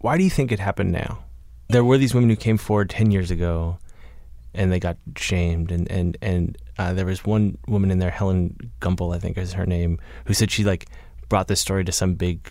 Why 0.01 0.17
do 0.17 0.25
you 0.25 0.31
think 0.31 0.53
it 0.53 0.61
happened 0.61 0.93
now? 0.93 1.19
There 1.69 1.85
were 1.85 1.99
these 1.99 2.15
women 2.15 2.31
who 2.31 2.37
came 2.37 2.59
forward 2.59 2.91
10 2.91 3.11
years 3.11 3.31
ago 3.31 3.79
and 4.55 4.73
they 4.73 4.81
got 4.81 4.97
shamed. 5.17 5.71
And, 5.71 5.91
and, 5.91 6.17
and 6.23 6.59
uh, 6.79 6.93
there 6.95 7.07
was 7.07 7.25
one 7.25 7.59
woman 7.69 7.91
in 7.91 7.99
there, 7.99 8.11
Helen 8.11 8.73
Gumpel, 8.81 9.15
I 9.15 9.19
think 9.19 9.37
is 9.37 9.53
her 9.53 9.67
name, 9.67 9.99
who 10.27 10.35
said 10.35 10.51
she 10.51 10.65
like 10.65 10.87
brought 11.29 11.49
this 11.49 11.61
story 11.61 11.85
to 11.85 11.93
some 11.93 12.15
big 12.15 12.51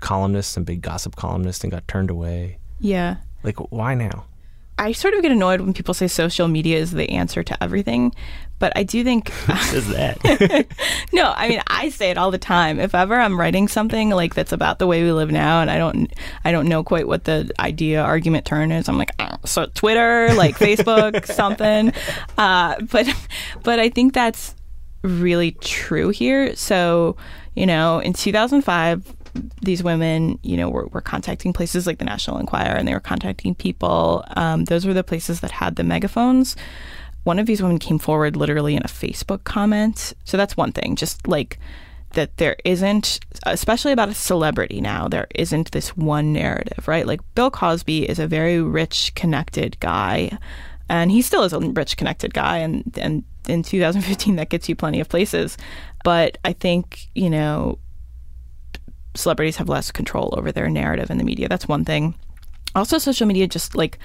columnist, 0.00 0.52
some 0.52 0.64
big 0.64 0.82
gossip 0.82 1.16
columnist 1.16 1.62
and 1.62 1.70
got 1.70 1.86
turned 1.86 2.10
away. 2.10 2.58
Yeah. 2.80 3.16
Like, 3.42 3.58
why 3.70 3.94
now? 3.94 4.24
I 4.78 4.92
sort 4.92 5.14
of 5.14 5.22
get 5.22 5.30
annoyed 5.30 5.60
when 5.60 5.74
people 5.74 5.92
say 5.92 6.08
social 6.08 6.48
media 6.48 6.78
is 6.78 6.92
the 6.92 7.10
answer 7.10 7.42
to 7.42 7.62
everything, 7.62 8.14
but 8.60 8.72
I 8.76 8.84
do 8.84 9.02
think 9.02 9.32
Is 9.72 9.88
that? 9.88 10.66
no. 11.12 11.32
I 11.34 11.48
mean, 11.48 11.60
I 11.66 11.88
say 11.88 12.10
it 12.10 12.18
all 12.18 12.30
the 12.30 12.38
time. 12.38 12.78
If 12.78 12.94
ever 12.94 13.18
I'm 13.18 13.40
writing 13.40 13.66
something 13.66 14.10
like 14.10 14.34
that's 14.34 14.52
about 14.52 14.78
the 14.78 14.86
way 14.86 15.02
we 15.02 15.10
live 15.12 15.30
now, 15.30 15.60
and 15.60 15.70
I 15.70 15.78
don't, 15.78 16.12
I 16.44 16.52
don't 16.52 16.68
know 16.68 16.84
quite 16.84 17.08
what 17.08 17.24
the 17.24 17.50
idea 17.58 18.02
argument 18.02 18.44
turn 18.44 18.70
is. 18.70 18.88
I'm 18.88 18.98
like, 18.98 19.12
"Ah, 19.18 19.38
so 19.44 19.66
Twitter, 19.74 20.32
like 20.34 20.56
Facebook, 20.56 21.26
something. 21.34 21.92
Uh, 22.38 22.76
but, 22.90 23.08
but 23.62 23.80
I 23.80 23.88
think 23.88 24.12
that's 24.12 24.54
really 25.02 25.52
true 25.52 26.10
here. 26.10 26.54
So, 26.54 27.16
you 27.54 27.66
know, 27.66 27.98
in 27.98 28.12
2005, 28.12 29.16
these 29.62 29.82
women, 29.82 30.38
you 30.42 30.56
know, 30.56 30.68
were, 30.68 30.86
were 30.88 31.00
contacting 31.00 31.52
places 31.52 31.86
like 31.86 31.98
the 31.98 32.04
National 32.04 32.38
Enquirer 32.38 32.76
and 32.76 32.86
they 32.86 32.92
were 32.92 33.00
contacting 33.00 33.54
people. 33.54 34.24
Um, 34.36 34.64
those 34.64 34.86
were 34.86 34.94
the 34.94 35.04
places 35.04 35.40
that 35.40 35.50
had 35.50 35.76
the 35.76 35.84
megaphones. 35.84 36.56
One 37.24 37.38
of 37.38 37.46
these 37.46 37.62
women 37.62 37.78
came 37.78 37.98
forward 37.98 38.36
literally 38.36 38.74
in 38.74 38.82
a 38.82 38.88
Facebook 38.88 39.44
comment. 39.44 40.14
So 40.24 40.36
that's 40.36 40.56
one 40.56 40.72
thing, 40.72 40.96
just 40.96 41.26
like 41.26 41.58
that 42.12 42.36
there 42.38 42.56
isn't, 42.64 43.20
especially 43.46 43.92
about 43.92 44.08
a 44.08 44.14
celebrity 44.14 44.80
now, 44.80 45.08
there 45.08 45.28
isn't 45.34 45.70
this 45.70 45.96
one 45.96 46.32
narrative, 46.32 46.88
right? 46.88 47.06
Like 47.06 47.20
Bill 47.34 47.50
Cosby 47.50 48.08
is 48.08 48.18
a 48.18 48.26
very 48.26 48.60
rich, 48.60 49.14
connected 49.14 49.78
guy. 49.80 50.36
And 50.88 51.10
he 51.10 51.22
still 51.22 51.44
is 51.44 51.52
a 51.52 51.60
rich, 51.60 51.96
connected 51.96 52.34
guy. 52.34 52.58
And, 52.58 52.98
and 52.98 53.22
in 53.48 53.62
2015, 53.62 54.36
that 54.36 54.48
gets 54.48 54.68
you 54.68 54.74
plenty 54.74 54.98
of 55.00 55.08
places. 55.08 55.56
But 56.02 56.38
I 56.44 56.52
think, 56.52 57.08
you 57.14 57.30
know, 57.30 57.78
celebrities 59.14 59.56
have 59.56 59.68
less 59.68 59.90
control 59.90 60.34
over 60.36 60.50
their 60.50 60.68
narrative 60.68 61.10
in 61.10 61.18
the 61.18 61.24
media. 61.24 61.48
That's 61.48 61.68
one 61.68 61.84
thing. 61.84 62.14
Also, 62.74 62.98
social 62.98 63.26
media 63.26 63.46
just 63.46 63.76
like 63.76 63.98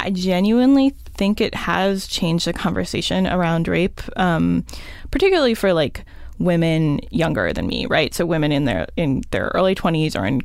I 0.00 0.10
genuinely 0.10 0.90
think 1.14 1.40
it 1.40 1.54
has 1.54 2.06
changed 2.06 2.46
the 2.46 2.52
conversation 2.52 3.26
around 3.26 3.68
rape, 3.68 4.00
um, 4.16 4.64
particularly 5.10 5.54
for 5.54 5.72
like 5.72 6.04
women 6.38 7.00
younger 7.10 7.52
than 7.52 7.66
me, 7.66 7.86
right? 7.86 8.14
So 8.14 8.24
women 8.26 8.52
in 8.52 8.64
their 8.64 8.86
in 8.96 9.22
their 9.30 9.48
early 9.54 9.74
twenties 9.74 10.16
or 10.16 10.24
in 10.24 10.40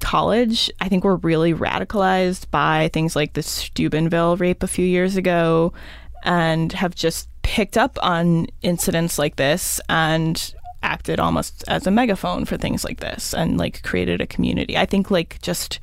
college, 0.00 0.70
I 0.80 0.88
think 0.88 1.04
were 1.04 1.16
really 1.16 1.52
radicalized 1.52 2.50
by 2.50 2.90
things 2.92 3.16
like 3.16 3.34
the 3.34 3.42
Steubenville 3.42 4.36
rape 4.36 4.62
a 4.62 4.68
few 4.68 4.86
years 4.86 5.16
ago, 5.16 5.72
and 6.24 6.72
have 6.72 6.94
just 6.94 7.28
picked 7.42 7.76
up 7.76 7.98
on 8.02 8.46
incidents 8.62 9.18
like 9.18 9.36
this 9.36 9.80
and 9.88 10.54
acted 10.82 11.20
almost 11.20 11.64
as 11.68 11.86
a 11.86 11.90
megaphone 11.90 12.44
for 12.44 12.56
things 12.56 12.84
like 12.84 13.00
this 13.00 13.34
and 13.34 13.58
like 13.58 13.82
created 13.82 14.20
a 14.20 14.26
community. 14.26 14.76
I 14.76 14.86
think 14.86 15.10
like 15.10 15.40
just 15.42 15.80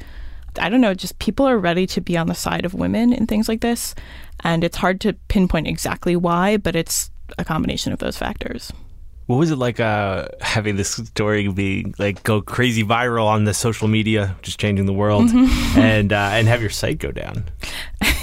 I 0.60 0.70
don't 0.70 0.82
know, 0.82 0.94
just 0.94 1.20
people 1.20 1.48
are 1.48 1.58
ready 1.58 1.86
to 1.88 2.02
be 2.02 2.18
on 2.18 2.28
the 2.28 2.36
side 2.36 2.66
of 2.66 2.74
women 2.74 3.14
in 3.14 3.28
things 3.28 3.48
like 3.48 3.62
this. 3.62 3.96
And 4.42 4.64
it's 4.64 4.78
hard 4.78 5.00
to 5.02 5.14
pinpoint 5.28 5.68
exactly 5.68 6.16
why, 6.16 6.58
but 6.58 6.76
it's 6.76 7.10
a 7.38 7.46
combination 7.46 7.94
of 7.94 8.00
those 8.00 8.18
factors. 8.18 8.72
what 9.28 9.38
was 9.38 9.52
it 9.52 9.58
like 9.58 9.80
uh, 9.80 10.28
having 10.42 10.76
this 10.76 10.92
story 10.92 11.48
be 11.48 11.94
like 11.98 12.24
go 12.24 12.42
crazy 12.42 12.84
viral 12.84 13.26
on 13.26 13.46
the 13.46 13.54
social 13.54 13.88
media, 13.88 14.36
just 14.42 14.60
changing 14.60 14.86
the 14.86 14.94
world, 14.94 15.30
and 15.78 16.12
uh, 16.12 16.30
and 16.34 16.48
have 16.48 16.62
your 16.62 16.70
site 16.70 17.00
go 17.00 17.12
down? 17.12 17.46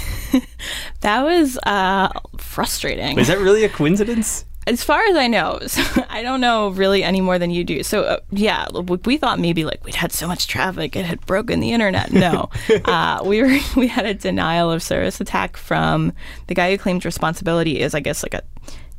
That 1.01 1.23
was 1.23 1.57
uh, 1.65 2.09
frustrating. 2.37 3.17
Is 3.19 3.27
that 3.27 3.39
really 3.39 3.63
a 3.65 3.69
coincidence? 3.69 4.45
As 4.67 4.83
far 4.83 5.03
as 5.05 5.15
I 5.15 5.27
know, 5.27 5.59
so 5.67 6.03
I 6.09 6.21
don't 6.21 6.41
know 6.41 6.69
really 6.69 7.03
any 7.03 7.21
more 7.21 7.39
than 7.39 7.49
you 7.51 7.63
do. 7.63 7.83
So 7.83 8.03
uh, 8.03 8.19
yeah, 8.31 8.67
we 8.69 8.97
we 9.05 9.17
thought 9.17 9.39
maybe 9.39 9.65
like 9.65 9.83
we'd 9.83 9.95
had 9.95 10.11
so 10.11 10.27
much 10.27 10.47
traffic 10.47 10.95
it 10.95 11.05
had 11.05 11.25
broken 11.25 11.59
the 11.59 11.71
internet. 11.71 12.11
No, 12.11 12.49
uh, 12.85 13.21
we 13.25 13.41
were 13.41 13.57
we 13.75 13.87
had 13.87 14.05
a 14.05 14.13
denial 14.13 14.71
of 14.71 14.83
service 14.83 15.19
attack 15.19 15.57
from 15.57 16.13
the 16.47 16.55
guy 16.55 16.71
who 16.71 16.77
claimed 16.77 17.05
responsibility 17.05 17.79
is 17.79 17.95
I 17.95 17.99
guess 17.99 18.23
like 18.23 18.33
a 18.33 18.43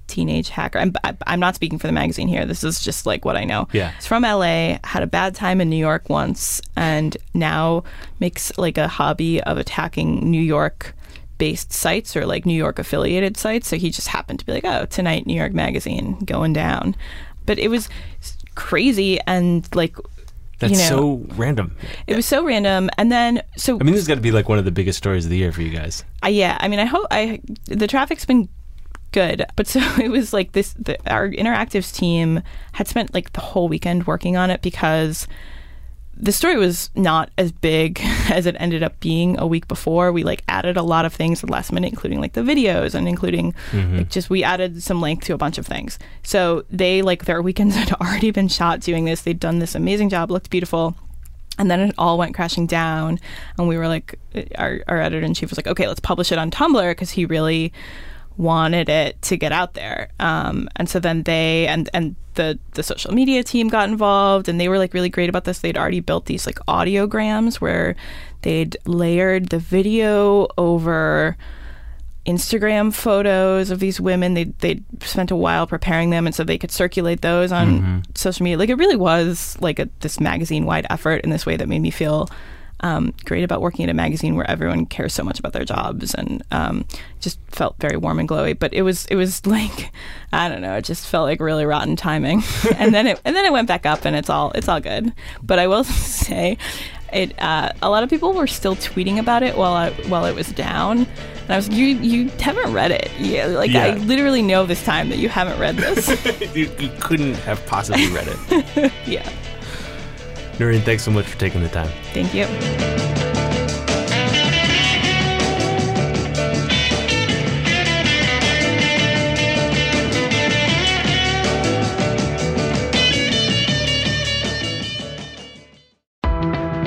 teenage 0.08 0.50
hacker. 0.50 0.78
I'm 0.78 0.92
I'm 1.26 1.40
not 1.40 1.54
speaking 1.54 1.78
for 1.78 1.86
the 1.86 1.92
magazine 1.92 2.28
here. 2.28 2.44
This 2.44 2.64
is 2.64 2.82
just 2.82 3.06
like 3.06 3.24
what 3.24 3.36
I 3.36 3.44
know. 3.44 3.68
Yeah. 3.72 3.92
He's 3.92 4.06
from 4.06 4.22
LA, 4.22 4.78
had 4.84 5.02
a 5.02 5.06
bad 5.06 5.34
time 5.34 5.60
in 5.60 5.70
New 5.70 5.76
York 5.76 6.08
once, 6.08 6.60
and 6.76 7.16
now 7.34 7.84
makes 8.20 8.56
like 8.58 8.78
a 8.78 8.88
hobby 8.88 9.42
of 9.42 9.58
attacking 9.58 10.30
New 10.30 10.42
York 10.42 10.94
based 11.38 11.72
sites 11.72 12.16
or 12.16 12.26
like 12.26 12.46
New 12.46 12.54
York 12.56 12.78
affiliated 12.78 13.36
sites. 13.36 13.68
So 13.68 13.76
he 13.76 13.90
just 13.90 14.08
happened 14.08 14.38
to 14.40 14.46
be 14.46 14.52
like, 14.52 14.64
oh, 14.64 14.86
tonight, 14.86 15.26
New 15.26 15.34
York 15.36 15.52
Magazine 15.52 16.18
going 16.24 16.52
down. 16.52 16.94
But 17.46 17.58
it 17.58 17.68
was 17.68 17.88
crazy 18.54 19.20
and 19.26 19.66
like, 19.74 19.96
That's 20.58 20.72
you 20.72 20.78
know, 20.78 20.88
so 20.88 21.34
random. 21.34 21.76
it 22.06 22.14
was 22.14 22.26
so 22.26 22.44
random. 22.44 22.90
And 22.98 23.10
then, 23.10 23.42
so 23.56 23.74
I 23.80 23.82
mean, 23.82 23.94
this 23.94 24.02
has 24.02 24.08
got 24.08 24.14
to 24.16 24.20
be 24.20 24.30
like 24.32 24.48
one 24.48 24.58
of 24.58 24.64
the 24.64 24.70
biggest 24.70 24.98
stories 24.98 25.24
of 25.24 25.30
the 25.30 25.36
year 25.36 25.52
for 25.52 25.62
you 25.62 25.70
guys. 25.70 26.04
I, 26.22 26.28
yeah, 26.28 26.56
I 26.60 26.68
mean, 26.68 26.78
I 26.78 26.84
hope 26.84 27.06
I 27.10 27.40
the 27.66 27.86
traffic's 27.86 28.24
been 28.24 28.48
good, 29.12 29.44
but 29.56 29.66
so 29.72 29.80
it 30.00 30.10
was 30.10 30.32
like 30.32 30.52
this. 30.52 30.74
The, 30.74 30.96
our 31.10 31.28
interactives 31.28 31.94
team 31.94 32.42
had 32.72 32.88
spent 32.88 33.14
like 33.14 33.32
the 33.32 33.40
whole 33.40 33.68
weekend 33.68 34.06
working 34.06 34.36
on 34.36 34.50
it 34.50 34.62
because 34.62 35.26
the 36.16 36.32
story 36.32 36.56
was 36.56 36.90
not 36.94 37.30
as 37.38 37.52
big 37.52 38.00
as 38.30 38.46
it 38.46 38.56
ended 38.58 38.82
up 38.82 38.98
being 39.00 39.38
a 39.38 39.46
week 39.46 39.66
before. 39.68 40.12
We 40.12 40.24
like 40.24 40.42
added 40.48 40.76
a 40.76 40.82
lot 40.82 41.04
of 41.04 41.12
things 41.12 41.42
at 41.42 41.46
the 41.46 41.52
last 41.52 41.72
minute, 41.72 41.88
including 41.92 42.20
like 42.20 42.34
the 42.34 42.42
videos 42.42 42.94
and 42.94 43.08
including 43.08 43.54
mm-hmm. 43.70 43.98
like 43.98 44.10
just 44.10 44.30
we 44.30 44.44
added 44.44 44.82
some 44.82 45.00
length 45.00 45.24
to 45.26 45.34
a 45.34 45.38
bunch 45.38 45.58
of 45.58 45.66
things. 45.66 45.98
So 46.22 46.64
they 46.70 47.02
like 47.02 47.24
their 47.24 47.42
weekends 47.42 47.74
had 47.76 47.92
already 47.94 48.30
been 48.30 48.48
shot 48.48 48.80
doing 48.80 49.04
this. 49.04 49.22
They'd 49.22 49.40
done 49.40 49.58
this 49.58 49.74
amazing 49.74 50.10
job, 50.10 50.30
looked 50.30 50.50
beautiful. 50.50 50.94
And 51.58 51.70
then 51.70 51.80
it 51.80 51.94
all 51.98 52.16
went 52.16 52.34
crashing 52.34 52.66
down, 52.66 53.20
and 53.58 53.68
we 53.68 53.76
were 53.76 53.86
like, 53.86 54.18
our, 54.56 54.80
our 54.88 55.02
editor 55.02 55.24
in 55.24 55.34
chief 55.34 55.50
was 55.50 55.58
like, 55.58 55.66
okay, 55.66 55.86
let's 55.86 56.00
publish 56.00 56.32
it 56.32 56.38
on 56.38 56.50
Tumblr 56.50 56.90
because 56.90 57.10
he 57.10 57.26
really 57.26 57.74
wanted 58.36 58.88
it 58.88 59.20
to 59.22 59.36
get 59.36 59.52
out 59.52 59.74
there. 59.74 60.08
Um, 60.20 60.68
and 60.76 60.88
so 60.88 60.98
then 60.98 61.22
they 61.22 61.66
and 61.66 61.88
and 61.92 62.16
the 62.34 62.58
the 62.72 62.82
social 62.82 63.12
media 63.12 63.42
team 63.44 63.68
got 63.68 63.88
involved 63.88 64.48
and 64.48 64.60
they 64.60 64.68
were 64.68 64.78
like 64.78 64.94
really 64.94 65.10
great 65.10 65.28
about 65.28 65.44
this. 65.44 65.58
They'd 65.58 65.76
already 65.76 66.00
built 66.00 66.26
these 66.26 66.46
like 66.46 66.58
audiograms 66.66 67.56
where 67.56 67.96
they'd 68.42 68.76
layered 68.86 69.48
the 69.48 69.58
video 69.58 70.48
over 70.56 71.36
Instagram 72.26 72.94
photos 72.94 73.70
of 73.70 73.80
these 73.80 74.00
women. 74.00 74.34
They 74.34 74.44
they 74.44 74.82
spent 75.00 75.30
a 75.30 75.36
while 75.36 75.66
preparing 75.66 76.10
them, 76.10 76.26
and 76.26 76.34
so 76.34 76.44
they 76.44 76.58
could 76.58 76.70
circulate 76.70 77.20
those 77.20 77.50
on 77.50 77.68
mm-hmm. 77.68 77.98
social 78.14 78.44
media. 78.44 78.58
Like 78.58 78.68
it 78.68 78.76
really 78.76 78.96
was 78.96 79.56
like 79.60 79.78
a, 79.78 79.88
this 80.00 80.20
magazine 80.20 80.64
wide 80.64 80.86
effort 80.88 81.22
in 81.24 81.30
this 81.30 81.44
way 81.44 81.56
that 81.56 81.68
made 81.68 81.80
me 81.80 81.90
feel 81.90 82.28
um, 82.82 83.14
great 83.24 83.44
about 83.44 83.60
working 83.60 83.84
at 83.84 83.90
a 83.90 83.94
magazine 83.94 84.34
where 84.36 84.48
everyone 84.50 84.86
cares 84.86 85.14
so 85.14 85.22
much 85.22 85.38
about 85.38 85.52
their 85.52 85.64
jobs 85.64 86.14
and 86.14 86.42
um, 86.50 86.84
just 87.20 87.38
felt 87.48 87.76
very 87.78 87.96
warm 87.96 88.18
and 88.18 88.28
glowy. 88.28 88.58
But 88.58 88.74
it 88.74 88.82
was 88.82 89.06
it 89.06 89.16
was 89.16 89.44
like 89.46 89.92
I 90.32 90.48
don't 90.48 90.60
know, 90.60 90.74
it 90.74 90.84
just 90.84 91.06
felt 91.06 91.26
like 91.26 91.40
really 91.40 91.64
rotten 91.64 91.96
timing. 91.96 92.42
and 92.76 92.94
then 92.94 93.06
it 93.06 93.20
and 93.24 93.36
then 93.36 93.44
it 93.44 93.52
went 93.52 93.68
back 93.68 93.86
up 93.86 94.04
and 94.04 94.16
it's 94.16 94.28
all 94.30 94.50
it's 94.52 94.68
all 94.68 94.80
good. 94.80 95.12
But 95.42 95.58
I 95.58 95.66
will 95.66 95.84
say. 96.24 96.58
It, 97.12 97.38
uh, 97.42 97.70
a 97.82 97.90
lot 97.90 98.02
of 98.02 98.08
people 98.08 98.32
were 98.32 98.46
still 98.46 98.74
tweeting 98.74 99.18
about 99.18 99.42
it 99.42 99.54
while 99.54 99.74
I, 99.74 99.90
while 100.08 100.24
it 100.24 100.34
was 100.34 100.50
down, 100.50 101.00
and 101.42 101.50
I 101.50 101.56
was 101.56 101.68
you 101.68 101.88
you 101.88 102.30
haven't 102.40 102.72
read 102.72 102.90
it. 102.90 103.10
Yeah, 103.18 103.48
like 103.48 103.70
yeah. 103.70 103.84
I 103.84 103.96
literally 103.96 104.40
know 104.40 104.64
this 104.64 104.82
time 104.82 105.10
that 105.10 105.18
you 105.18 105.28
haven't 105.28 105.60
read 105.60 105.76
this. 105.76 106.08
you, 106.56 106.74
you 106.78 106.90
couldn't 107.00 107.34
have 107.34 107.66
possibly 107.66 108.08
read 108.08 108.28
it. 108.28 108.92
yeah. 109.06 109.30
Noreen, 110.58 110.82
thanks 110.82 111.02
so 111.02 111.10
much 111.10 111.26
for 111.26 111.38
taking 111.38 111.62
the 111.62 111.68
time. 111.68 111.90
Thank 112.12 112.34
you. 112.34 112.46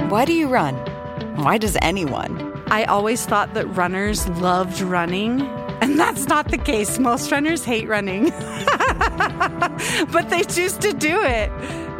Why 0.09 0.23
do 0.23 0.33
you 0.33 0.47
run? 0.47 0.75
Why 1.35 1.57
does 1.57 1.75
anyone? 1.81 2.53
I 2.67 2.85
always 2.85 3.25
thought 3.25 3.53
that 3.53 3.65
runners 3.75 4.27
loved 4.29 4.79
running, 4.79 5.41
and 5.81 5.99
that's 5.99 6.27
not 6.27 6.49
the 6.51 6.57
case. 6.57 6.97
Most 6.97 7.31
runners 7.31 7.65
hate 7.65 7.87
running, 7.87 8.29
but 10.11 10.29
they 10.29 10.43
choose 10.43 10.77
to 10.77 10.93
do 10.93 11.21
it. 11.21 11.51